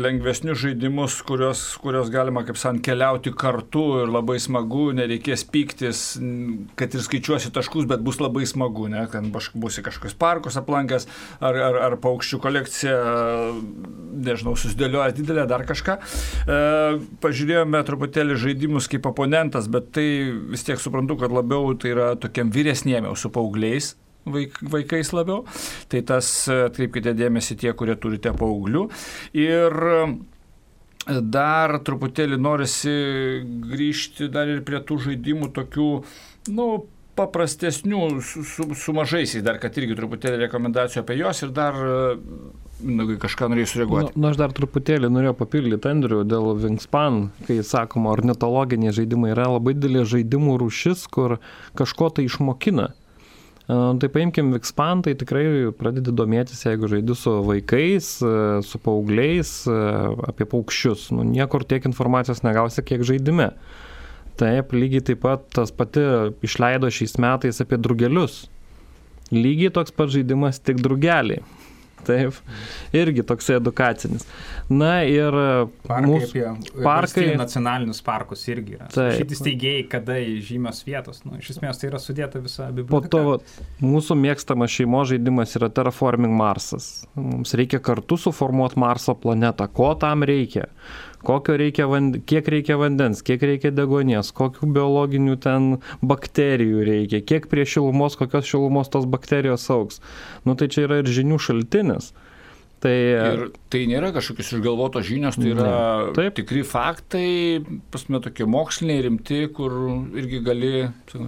lengvesnius 0.00 0.62
žaidimus, 0.62 1.18
kurios, 1.28 1.64
kurios 1.82 2.08
galima, 2.14 2.44
kaip 2.48 2.56
san, 2.56 2.78
keliauti 2.80 3.34
kartu 3.36 3.82
ir 4.00 4.12
labai 4.14 4.38
smagu, 4.40 4.86
nereikės 4.96 5.44
pyktis, 5.52 6.00
kad 6.80 6.96
ir 6.96 7.04
skaičiuosi 7.04 7.52
taškus, 7.52 7.84
bet 7.90 8.00
bus 8.06 8.22
labai 8.22 8.46
smagu, 8.48 8.88
ne, 8.88 9.04
kad 9.12 9.28
būsi 9.28 9.84
kažkokios 9.84 10.16
parkus 10.16 10.56
aplankęs, 10.62 11.08
ar, 11.44 11.60
ar, 11.68 11.80
ar 11.90 11.98
paukščių 12.00 12.40
kolekcija, 12.46 12.96
nežinau, 14.22 14.56
susidėlioja 14.56 15.18
didelę, 15.20 15.44
dar 15.50 15.66
kažką. 15.68 15.98
Pažiūrėjome 17.20 17.84
truputėlį 17.88 18.40
žaidimus 18.46 18.88
kaip 18.92 19.10
oponentas, 19.10 19.68
bet 19.72 19.92
tai 19.92 20.08
vis 20.54 20.64
tiek 20.64 20.80
suprantu, 20.80 21.20
kad 21.20 21.32
labai 21.32 21.41
labiau 21.42 21.74
tai 21.74 21.92
yra 21.96 22.12
tokiam 22.20 22.52
vyresniem 22.54 23.10
jau 23.10 23.16
su 23.18 23.30
paaugliais, 23.34 23.92
vaik, 24.24 24.56
vaikais 24.62 25.12
labiau. 25.12 25.44
Tai 25.90 26.02
tas 26.08 26.30
atkreipkite 26.48 27.14
dėmesį 27.18 27.58
tie, 27.64 27.72
kurie 27.76 27.98
turite 28.00 28.32
paauglių. 28.38 28.86
Ir 29.36 29.78
dar 31.06 31.80
truputėlį 31.82 32.38
norisi 32.38 32.96
grįžti 33.66 34.30
dar 34.30 34.50
ir 34.50 34.62
prie 34.66 34.78
tų 34.86 35.00
žaidimų 35.08 35.50
tokių, 35.56 35.88
nu, 36.54 36.66
paprastesnių, 37.18 38.04
su, 38.24 38.44
su, 38.46 38.68
su 38.78 38.94
mažaisiais, 38.96 39.42
dar 39.44 39.58
kad 39.60 39.76
irgi 39.76 39.98
truputėlį 39.98 40.46
rekomendacijų 40.46 41.02
apie 41.02 41.18
juos 41.18 41.42
ir 41.44 41.50
dar 41.52 41.76
nu, 41.76 42.54
kažką 43.22 43.48
norėjai 43.52 43.70
sureaguoti. 43.70 44.14
Na, 44.14 44.20
nu, 44.20 44.30
aš 44.30 44.38
dar 44.40 44.54
truputėlį 44.56 45.10
norėjau 45.12 45.34
papildyti 45.38 45.90
Andriu 45.90 46.22
dėl 46.26 46.52
Wingspan, 46.60 47.28
kai 47.46 47.60
sakoma, 47.66 48.12
ornitologiniai 48.16 48.94
žaidimai 48.94 49.32
yra 49.34 49.48
labai 49.52 49.76
didelė 49.76 50.04
žaidimų 50.08 50.58
rušis, 50.62 51.06
kur 51.12 51.38
kažko 51.78 52.10
tai 52.16 52.26
išmokina. 52.28 52.92
Tai 53.72 54.08
paimkim 54.12 54.50
Wingspan, 54.52 55.04
tai 55.06 55.14
tikrai 55.16 55.70
pradedi 55.78 56.12
domėtis, 56.12 56.64
jeigu 56.66 56.90
žaidi 56.90 57.16
su 57.16 57.36
vaikais, 57.46 58.08
su 58.66 58.80
paaugliais, 58.82 59.52
apie 60.28 60.48
paukščius. 60.50 61.10
Nu, 61.14 61.24
niekur 61.28 61.64
tiek 61.64 61.86
informacijos 61.88 62.42
negausi, 62.44 62.84
kiek 62.84 63.06
žaidime. 63.06 63.52
Taip, 64.40 64.72
lygiai 64.74 65.04
taip 65.12 65.22
pat 65.22 65.46
tas 65.54 65.70
pati 65.76 66.02
išleido 66.44 66.90
šiais 66.90 67.18
metais 67.20 67.60
apie 67.62 67.78
drugelius 67.78 68.46
Lygiai 69.32 69.72
toks 69.72 69.94
pat 69.96 70.10
žaidimas 70.12 70.58
tik 70.60 70.82
drugeliai. 70.84 71.40
Taip, 72.06 72.38
irgi 72.96 73.24
toksai 73.26 73.58
edukacinis. 73.60 74.26
Na 74.72 75.02
ir 75.06 75.34
parkai 75.86 76.08
mūsų 76.08 76.42
apie 76.48 76.82
parkai, 76.84 77.26
nacionalinius 77.38 78.02
parkus 78.04 78.42
irgi 78.50 78.78
yra. 78.78 78.88
Taip. 78.92 79.18
Šitis 79.20 79.42
teigėjai, 79.44 79.84
kada 79.92 80.16
žymios 80.48 80.82
vietos. 80.86 81.22
Nu, 81.26 81.36
iš 81.40 81.52
esmės 81.56 81.80
tai 81.80 81.90
yra 81.90 82.00
sudėta 82.02 82.42
visa 82.42 82.68
po 82.70 82.78
biblioteka. 82.80 83.12
to 83.12 83.22
vat, 83.28 83.54
mūsų 83.84 84.18
mėgstamas 84.22 84.74
šeimos 84.74 85.12
žaidimas 85.12 85.54
yra 85.60 85.70
Terraforming 85.72 86.34
Marsas. 86.38 86.90
Mums 87.18 87.54
reikia 87.58 87.82
kartu 87.84 88.18
suformuoti 88.20 88.80
Marso 88.82 89.14
planetą. 89.18 89.68
Ko 89.72 89.92
tam 89.98 90.26
reikia? 90.28 90.68
Kokio 91.26 91.56
reikia 91.60 91.86
vand... 91.90 92.18
Kiek 92.28 92.48
reikia 92.54 92.78
vandens, 92.80 93.22
kiek 93.26 93.42
reikia 93.46 93.70
degonės, 93.74 94.32
kokių 94.36 94.68
biologinių 94.74 95.38
ten 95.42 95.68
bakterijų 96.02 96.84
reikia, 96.88 97.22
kiek 97.26 97.48
prie 97.52 97.66
šilumos, 97.68 98.18
kokios 98.20 98.48
šilumos 98.50 98.90
tos 98.92 99.06
bakterijos 99.10 99.68
auks. 99.72 100.02
Nu 100.46 100.56
tai 100.58 100.70
čia 100.72 100.86
yra 100.88 101.02
ir 101.02 101.10
žinių 101.20 101.38
šaltinis. 101.42 102.12
Tai 102.82 102.92
Ir 102.92 103.42
tai 103.70 103.84
nėra 103.86 104.08
kažkokios 104.14 104.48
išgalvotos 104.56 105.04
žinios, 105.06 105.36
tai 105.38 105.52
yra 105.52 105.66
Ne. 105.68 106.14
Taip. 106.16 106.34
tikri 106.34 106.64
faktai, 106.66 107.62
pasme 107.94 108.18
tokie 108.24 108.46
moksliniai, 108.50 109.04
rimti, 109.06 109.38
kur 109.54 109.76
irgi 110.18 110.40
gali... 110.42 110.72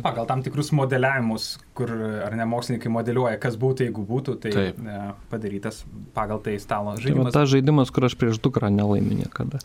Pagal 0.02 0.26
tam 0.26 0.42
tikrus 0.42 0.72
modeliavimus, 0.74 1.46
kur 1.78 1.94
ar 2.26 2.34
ne 2.34 2.48
mokslininkai 2.50 2.90
modeliuoja, 2.90 3.38
kas 3.38 3.54
būtų, 3.60 3.86
jeigu 3.86 4.02
būtų, 4.08 4.36
tai 4.42 4.54
Taip. 4.56 4.82
e, 4.82 4.98
padarytas 5.30 5.84
pagal 6.16 6.42
tai 6.42 6.58
stalo 6.58 6.96
tai 6.98 7.06
žaidimas. 7.06 7.32
tas 7.38 7.48
žaidimas, 7.54 7.94
kur 7.94 8.10
aš 8.10 8.18
prieš 8.18 8.42
dukrą 8.42 8.72
nelaimė 8.74 9.22
niekada. 9.22 9.62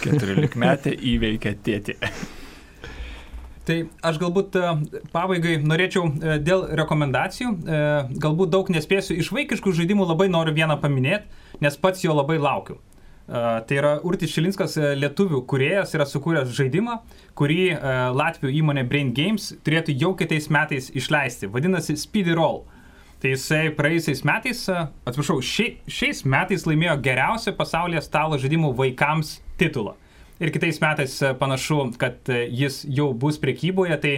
14 0.00 0.56
metė 0.60 0.96
įveikia 0.96 1.56
tėtį. 1.60 2.00
Tai 3.70 3.84
aš 4.02 4.16
galbūt 4.18 4.56
e, 4.58 4.70
pabaigai 5.14 5.52
norėčiau 5.62 6.08
e, 6.10 6.38
dėl 6.42 6.64
rekomendacijų, 6.80 7.50
e, 7.54 7.82
galbūt 8.22 8.50
daug 8.50 8.70
nespėsiu, 8.74 9.14
iš 9.22 9.28
vaikiškų 9.30 9.70
žaidimų 9.78 10.08
labai 10.08 10.26
noriu 10.32 10.56
vieną 10.56 10.74
paminėti, 10.82 11.30
nes 11.62 11.78
pats 11.78 12.02
jo 12.02 12.16
labai 12.16 12.40
laukiu. 12.42 12.80
Tai 13.30 13.76
yra 13.76 13.92
Urtis 14.02 14.32
Šilinskas, 14.34 14.72
lietuvių 14.98 15.44
kuriejas, 15.46 15.92
yra 15.94 16.02
sukūręs 16.08 16.48
žaidimą, 16.50 16.96
kurį 17.38 17.60
Latvijų 18.18 18.56
įmonė 18.58 18.82
Brain 18.90 19.12
Games 19.14 19.52
turėtų 19.62 19.94
jau 20.00 20.10
kitais 20.18 20.48
metais 20.50 20.88
išleisti. 20.98 21.46
Vadinasi 21.46 21.94
Speedy 22.00 22.34
Roll. 22.34 22.64
Tai 23.22 23.30
jisai 23.30 23.68
praėjusiais 23.78 24.24
metais, 24.26 24.64
atsiprašau, 24.66 25.38
šia, 25.46 25.68
šiais 25.86 26.24
metais 26.26 26.66
laimėjo 26.66 26.98
geriausią 27.06 27.54
pasaulyje 27.54 28.02
stalo 28.02 28.40
žaidimų 28.42 28.72
vaikams 28.82 29.36
titulą. 29.62 29.94
Ir 30.40 30.50
kitais 30.54 30.78
metais 30.80 31.18
e, 31.22 31.34
panašu, 31.36 31.82
kad 32.00 32.28
e, 32.32 32.46
jis 32.48 32.82
jau 32.88 33.10
bus 33.12 33.36
prekyboje, 33.42 33.96
tai 34.00 34.14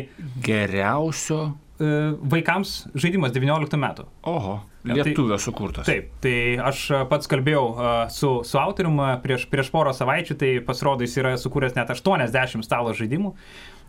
Geriausio. 0.47 1.53
e, 1.83 1.85
vaikams 2.31 2.75
žaidimas 2.95 3.33
19 3.35 3.79
metų. 3.81 4.05
Oho, 4.31 4.61
tai- 4.87 4.95
lietuvio 5.01 5.39
sukurtas. 5.43 5.87
Taip, 5.89 6.13
tai 6.23 6.35
aš 6.63 6.85
pats 7.11 7.27
kalbėjau 7.31 7.65
e, 7.75 7.89
su, 8.15 8.31
su 8.47 8.59
autorium 8.61 9.01
prieš, 9.25 9.49
prieš 9.51 9.71
porą 9.75 9.91
savaičių, 9.97 10.37
tai 10.39 10.51
pasirodo 10.67 11.03
jis 11.03 11.17
yra 11.19 11.35
sukūręs 11.43 11.75
net 11.79 11.91
80 11.91 12.63
stalo 12.67 12.95
žaidimų. 12.95 13.35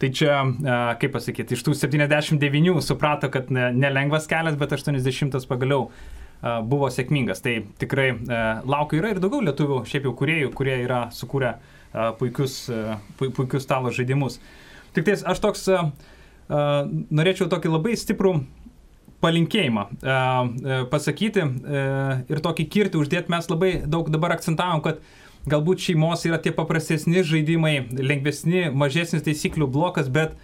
Tai 0.01 0.09
čia, 0.09 0.39
e, 0.41 0.79
kaip 1.03 1.13
pasakyti, 1.13 1.53
iš 1.53 1.61
tų 1.67 1.75
79 1.77 2.81
suprato, 2.81 3.29
kad 3.29 3.51
ne- 3.53 3.69
nelengvas 3.77 4.25
kelias, 4.31 4.57
bet 4.57 4.73
80 4.73 5.45
pagaliau 5.47 5.91
e, 5.91 6.57
buvo 6.65 6.89
sėkmingas. 6.89 7.45
Tai 7.45 7.59
tikrai 7.77 8.09
laukiu 8.65 9.03
yra 9.03 9.13
ir 9.13 9.21
daugiau 9.21 9.45
lietuvių, 9.45 9.83
šiaip 9.85 10.09
jau 10.09 10.15
kuriejų, 10.17 10.49
kurie 10.57 10.79
yra 10.87 11.05
sukūrę 11.13 11.53
e, 11.53 11.72
puikius, 12.19 12.57
pu- 13.19 13.31
puikius 13.37 13.65
stalo 13.67 13.93
žaidimus. 13.93 14.39
Tik 14.93 15.07
tais 15.07 15.23
aš 15.25 15.41
toks 15.43 15.67
norėčiau 16.49 17.47
tokį 17.49 17.71
labai 17.71 17.95
stiprų 17.97 18.35
palinkėjimą 19.23 19.83
pasakyti 20.91 21.43
ir 22.29 22.41
tokį 22.43 22.65
kirtį 22.73 22.99
uždėti. 22.99 23.31
Mes 23.31 23.47
labai 23.49 23.69
daug 23.87 24.09
dabar 24.11 24.35
akcentavom, 24.35 24.81
kad 24.83 24.99
galbūt 25.49 25.85
šeimos 25.85 26.25
yra 26.27 26.39
tie 26.43 26.51
paprastesni 26.55 27.23
žaidimai, 27.27 27.77
lengvesni, 27.99 28.67
mažesnis 28.71 29.23
taisyklių 29.25 29.69
blokas, 29.71 30.09
bet 30.11 30.35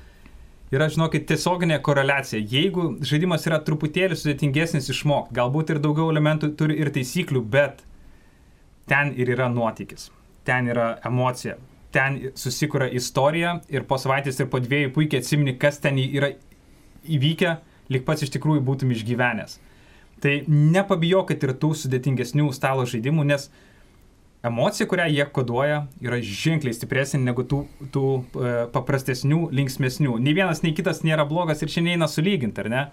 yra, 0.76 0.88
žinokit, 0.92 1.28
tiesioginė 1.30 1.82
koreliacija. 1.84 2.40
Jeigu 2.40 2.98
žaidimas 3.04 3.46
yra 3.48 3.62
truputėlį 3.64 4.18
sudėtingesnis 4.20 4.90
išmokti, 4.94 5.36
galbūt 5.40 5.72
ir 5.74 5.80
daugiau 5.84 6.12
elementų 6.14 6.52
turi 6.60 6.80
ir 6.80 6.92
taisyklių, 6.96 7.42
bet 7.42 7.84
ten 8.92 9.14
ir 9.16 9.32
yra 9.36 9.48
nuotykis, 9.52 10.10
ten 10.50 10.70
yra 10.74 10.92
emocija, 11.06 11.56
ten 11.94 12.20
susikuria 12.38 12.90
istorija 12.98 13.60
ir 13.70 13.86
po 13.90 13.98
savaitės 14.02 14.42
ir 14.42 14.50
po 14.50 14.62
dviejų 14.62 14.94
puikiai 14.96 15.24
atsimini, 15.24 15.56
kas 15.62 15.82
ten 15.84 15.98
yra 16.02 16.34
įvykę, 17.10 17.56
lik 17.94 18.06
pats 18.06 18.26
iš 18.26 18.34
tikrųjų 18.36 18.66
būtum 18.66 18.94
išgyvenęs. 18.94 19.58
Tai 20.20 20.36
nepabijokit 20.52 21.44
ir 21.46 21.56
tų 21.62 21.74
sudėtingesnių 21.80 22.50
stalo 22.56 22.86
žaidimų, 22.90 23.24
nes 23.30 23.48
emocija, 24.46 24.88
kurią 24.90 25.08
jie 25.12 25.26
koduoja, 25.36 25.84
yra 26.04 26.20
ženkliai 26.24 26.76
stipresnė 26.76 27.22
negu 27.24 27.46
tų, 27.48 27.62
tų 27.94 28.04
e, 28.20 28.52
paprastesnių, 28.74 29.46
linksmesnių. 29.56 30.18
Nei 30.24 30.36
vienas, 30.36 30.64
nei 30.64 30.76
kitas 30.76 31.02
nėra 31.08 31.26
blogas 31.28 31.64
ir 31.64 31.72
čia 31.72 31.84
neina 31.86 32.08
sulyginti, 32.12 32.64
ar 32.64 32.72
ne? 32.72 32.84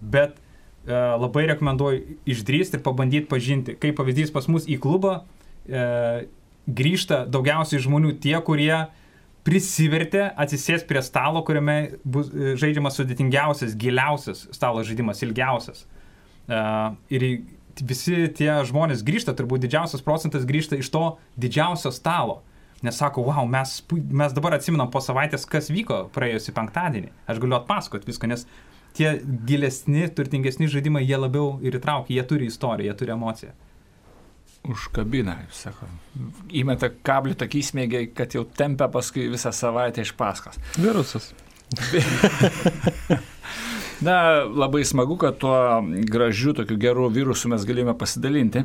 Bet 0.00 0.36
e, 0.36 0.94
labai 0.94 1.46
rekomenduoju 1.52 2.18
išdrįsti 2.34 2.78
ir 2.78 2.84
pabandyti 2.86 3.30
pažinti. 3.30 3.78
Kaip 3.82 3.98
pavyzdys 3.98 4.34
pas 4.34 4.50
mus 4.50 4.66
į 4.66 4.78
klubą 4.82 5.20
e, 5.66 6.26
grįžta 6.66 7.24
daugiausiai 7.30 7.82
žmonių 7.82 8.16
tie, 8.22 8.36
kurie 8.44 8.86
prisivertė 9.46 10.24
atsisės 10.34 10.82
prie 10.86 11.02
stalo, 11.06 11.42
kuriame 11.46 11.98
bus 12.02 12.32
e, 12.34 12.56
žaidžiamas 12.58 12.98
sudėtingiausias, 12.98 13.76
giliausias 13.78 14.46
stalo 14.54 14.82
žaidimas, 14.86 15.22
ilgiausias. 15.22 15.84
Uh, 16.46 16.94
ir 17.10 17.24
visi 17.82 18.28
tie 18.38 18.52
žmonės 18.66 19.02
grįžta, 19.06 19.34
turbūt 19.34 19.64
didžiausias 19.64 20.04
procentas 20.06 20.46
grįžta 20.46 20.78
iš 20.78 20.90
to 20.94 21.04
didžiausio 21.34 21.90
stalo. 21.94 22.40
Nes 22.86 22.98
sako, 23.00 23.24
wow, 23.26 23.46
mes, 23.48 23.80
mes 23.90 24.34
dabar 24.36 24.54
atsiminam 24.54 24.90
po 24.92 25.00
savaitės, 25.02 25.46
kas 25.48 25.72
vyko 25.72 26.04
praėjusį 26.14 26.54
penktadienį. 26.54 27.10
Aš 27.26 27.40
galiu 27.42 27.56
atpasakoti 27.58 28.06
viską, 28.06 28.28
nes 28.30 28.44
tie 28.96 29.16
gilesni, 29.48 30.06
turtingesni 30.12 30.68
žaidimai, 30.70 31.02
jie 31.06 31.18
labiau 31.18 31.56
ir 31.64 31.78
įtraukia, 31.80 32.18
jie 32.18 32.26
turi 32.28 32.50
istoriją, 32.52 32.92
jie 32.92 32.98
turi 33.00 33.14
emociją. 33.16 33.54
Užkabina, 34.66 35.36
kaip 35.44 35.54
sako. 35.54 35.88
Įmeta 36.56 36.90
kablį 37.06 37.36
tokį 37.38 37.62
smėgiai, 37.70 38.10
kad 38.16 38.34
jau 38.34 38.44
tempia 38.58 38.88
paskui 38.92 39.28
visą 39.32 39.52
savaitę 39.54 40.04
iš 40.06 40.12
paskos. 40.18 40.58
Virusas. 40.78 41.32
Na, 44.00 44.44
labai 44.44 44.84
smagu, 44.84 45.16
kad 45.16 45.38
tuo 45.40 45.82
gražiu, 46.10 46.52
tokiu 46.52 46.76
geru 46.76 47.08
virusu 47.08 47.48
mes 47.48 47.64
galime 47.64 47.94
pasidalinti. 47.98 48.62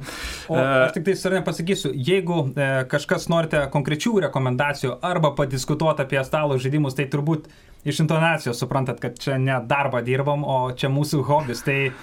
O 0.51 0.57
aš 0.59 0.91
tik 0.97 1.05
tai 1.07 1.15
ar 1.29 1.35
nepasakysiu, 1.39 1.93
jeigu 1.95 2.41
e, 2.51 2.69
kažkas 2.91 3.29
norite 3.31 3.61
konkrečių 3.71 4.17
rekomendacijų 4.27 4.97
arba 5.07 5.31
padiskutuoti 5.37 6.03
apie 6.03 6.23
stalo 6.27 6.59
žaidimus, 6.59 6.97
tai 6.99 7.07
turbūt 7.11 7.47
iš 7.87 8.03
intonacijos 8.03 8.59
suprantat, 8.59 8.99
kad 9.03 9.15
čia 9.23 9.39
ne 9.39 9.55
darbą 9.67 10.03
dirbam, 10.03 10.43
o 10.43 10.57
čia 10.75 10.91
mūsų 10.91 11.23
hobis. 11.29 11.63
Tai 11.63 11.79
e, 11.87 11.93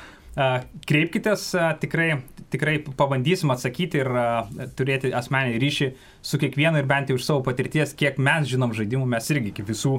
kreipkitės, 0.89 1.51
e, 1.53 1.69
tikrai, 1.85 2.11
tikrai 2.53 2.79
pabandysim 2.97 3.53
atsakyti 3.55 4.03
ir 4.03 4.11
turėti 4.79 5.13
asmenį 5.15 5.61
ryšį 5.63 5.91
su 6.25 6.41
kiekvienu 6.41 6.81
ir 6.81 6.89
bent 6.89 7.11
jau 7.11 7.19
iš 7.19 7.27
savo 7.27 7.45
patirties, 7.47 7.95
kiek 7.99 8.21
mes 8.23 8.49
žinom 8.51 8.75
žaidimų, 8.77 9.09
mes 9.09 9.31
irgi 9.35 9.53
iki 9.53 9.67
visų 9.69 9.99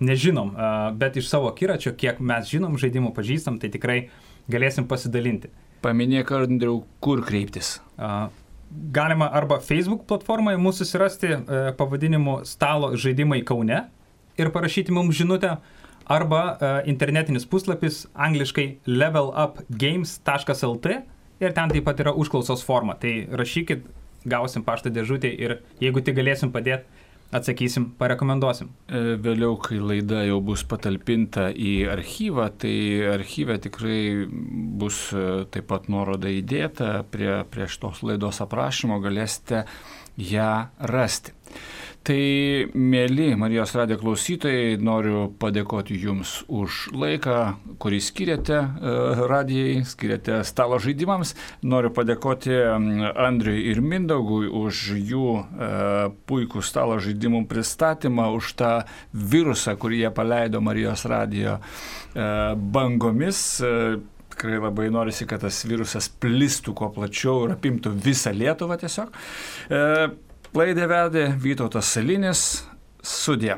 nežinom, 0.00 0.54
bet 1.00 1.18
iš 1.20 1.28
savo 1.28 1.50
kiračio, 1.56 1.92
kiek 1.96 2.22
mes 2.24 2.48
žinom 2.48 2.78
žaidimų, 2.80 3.12
pažįstam, 3.16 3.58
tai 3.60 3.68
tikrai 3.72 3.98
galėsim 4.50 4.88
pasidalinti. 4.88 5.52
Paminėk, 5.84 6.32
Andriu, 6.36 6.82
kur 7.04 7.24
kreiptis. 7.24 7.78
A, 7.96 8.28
Galima 8.70 9.26
arba 9.34 9.56
Facebook 9.58 10.04
platformoje 10.06 10.60
mūsų 10.62 10.84
susirasti 10.84 11.30
e, 11.34 11.38
pavadinimu 11.74 12.36
Stalo 12.46 12.92
žaidimai 12.94 13.40
Kaune 13.42 13.80
ir 14.38 14.50
parašyti 14.54 14.94
mums 14.94 15.16
žinutę, 15.18 15.56
arba 16.10 16.58
e, 16.60 16.90
internetinis 16.90 17.46
puslapis 17.46 18.06
angliškai 18.14 18.78
levelupgames.lt 18.86 20.86
ir 21.40 21.56
ten 21.56 21.72
taip 21.72 21.86
pat 21.88 22.00
yra 22.04 22.14
užklausos 22.16 22.64
forma. 22.66 22.96
Tai 23.00 23.12
rašykit, 23.40 23.86
gausim 24.28 24.64
paštą 24.66 24.92
dėžutę 24.94 25.30
ir 25.32 25.60
jeigu 25.80 26.02
tik 26.04 26.18
galėsim 26.18 26.52
padėti, 26.52 26.84
atsakysim, 27.34 27.90
parekomenduosim. 27.98 28.70
E, 28.90 29.16
Vėliau, 29.22 29.54
kai 29.62 29.78
laida 29.78 30.24
jau 30.26 30.40
bus 30.44 30.64
patalpinta 30.68 31.48
į 31.54 31.74
archyvą, 31.92 32.48
tai 32.60 32.74
archyve 33.12 33.58
tikrai 33.66 34.00
bus 34.80 35.08
e, 35.14 35.26
taip 35.54 35.68
pat 35.70 35.88
nuoroda 35.92 36.30
įdėta 36.32 37.04
prie, 37.10 37.32
prie 37.50 37.68
šitos 37.70 38.02
laidos 38.06 38.42
aprašymo, 38.44 38.98
galėsite 39.04 39.64
ją 40.30 40.52
rasti. 40.90 41.36
Tai, 42.00 42.20
mėly 42.72 43.34
Marijos 43.36 43.74
radijo 43.76 43.98
klausytojai, 44.00 44.78
noriu 44.80 45.26
padėkoti 45.36 45.98
Jums 46.00 46.30
už 46.48 46.86
laiką, 46.96 47.34
kurį 47.82 47.98
skiriate 48.00 48.56
e, 48.56 48.92
radijai, 49.28 49.82
skiriate 49.84 50.38
stalo 50.48 50.78
žaidimams. 50.80 51.34
Noriu 51.60 51.90
padėkoti 51.92 52.56
Andriui 53.12 53.66
ir 53.68 53.82
Mindaugui 53.84 54.48
už 54.48 54.80
jų 54.96 55.26
e, 55.42 55.68
puikų 56.30 56.64
stalo 56.64 56.96
žaidimų 57.04 57.42
pristatymą, 57.50 58.30
už 58.38 58.54
tą 58.62 58.72
virusą, 59.12 59.76
kurį 59.76 60.00
jie 60.06 60.14
paleido 60.16 60.64
Marijos 60.64 61.04
radijo 61.04 61.58
e, 61.60 62.32
bangomis 62.56 63.44
tikrai 64.30 64.56
labai 64.56 64.88
norisi, 64.88 65.28
kad 65.28 65.44
tas 65.44 65.60
virusas 65.68 66.08
plistų 66.08 66.72
kuo 66.80 66.88
plačiau 66.96 67.44
ir 67.44 67.58
apimtų 67.58 67.92
visą 67.92 68.32
Lietuvą 68.32 68.80
tiesiog. 68.80 69.12
Laidą 70.50 70.86
vedė 70.90 71.28
Vytautas 71.38 71.92
Salinis, 71.94 72.40
sudė. 73.06 73.54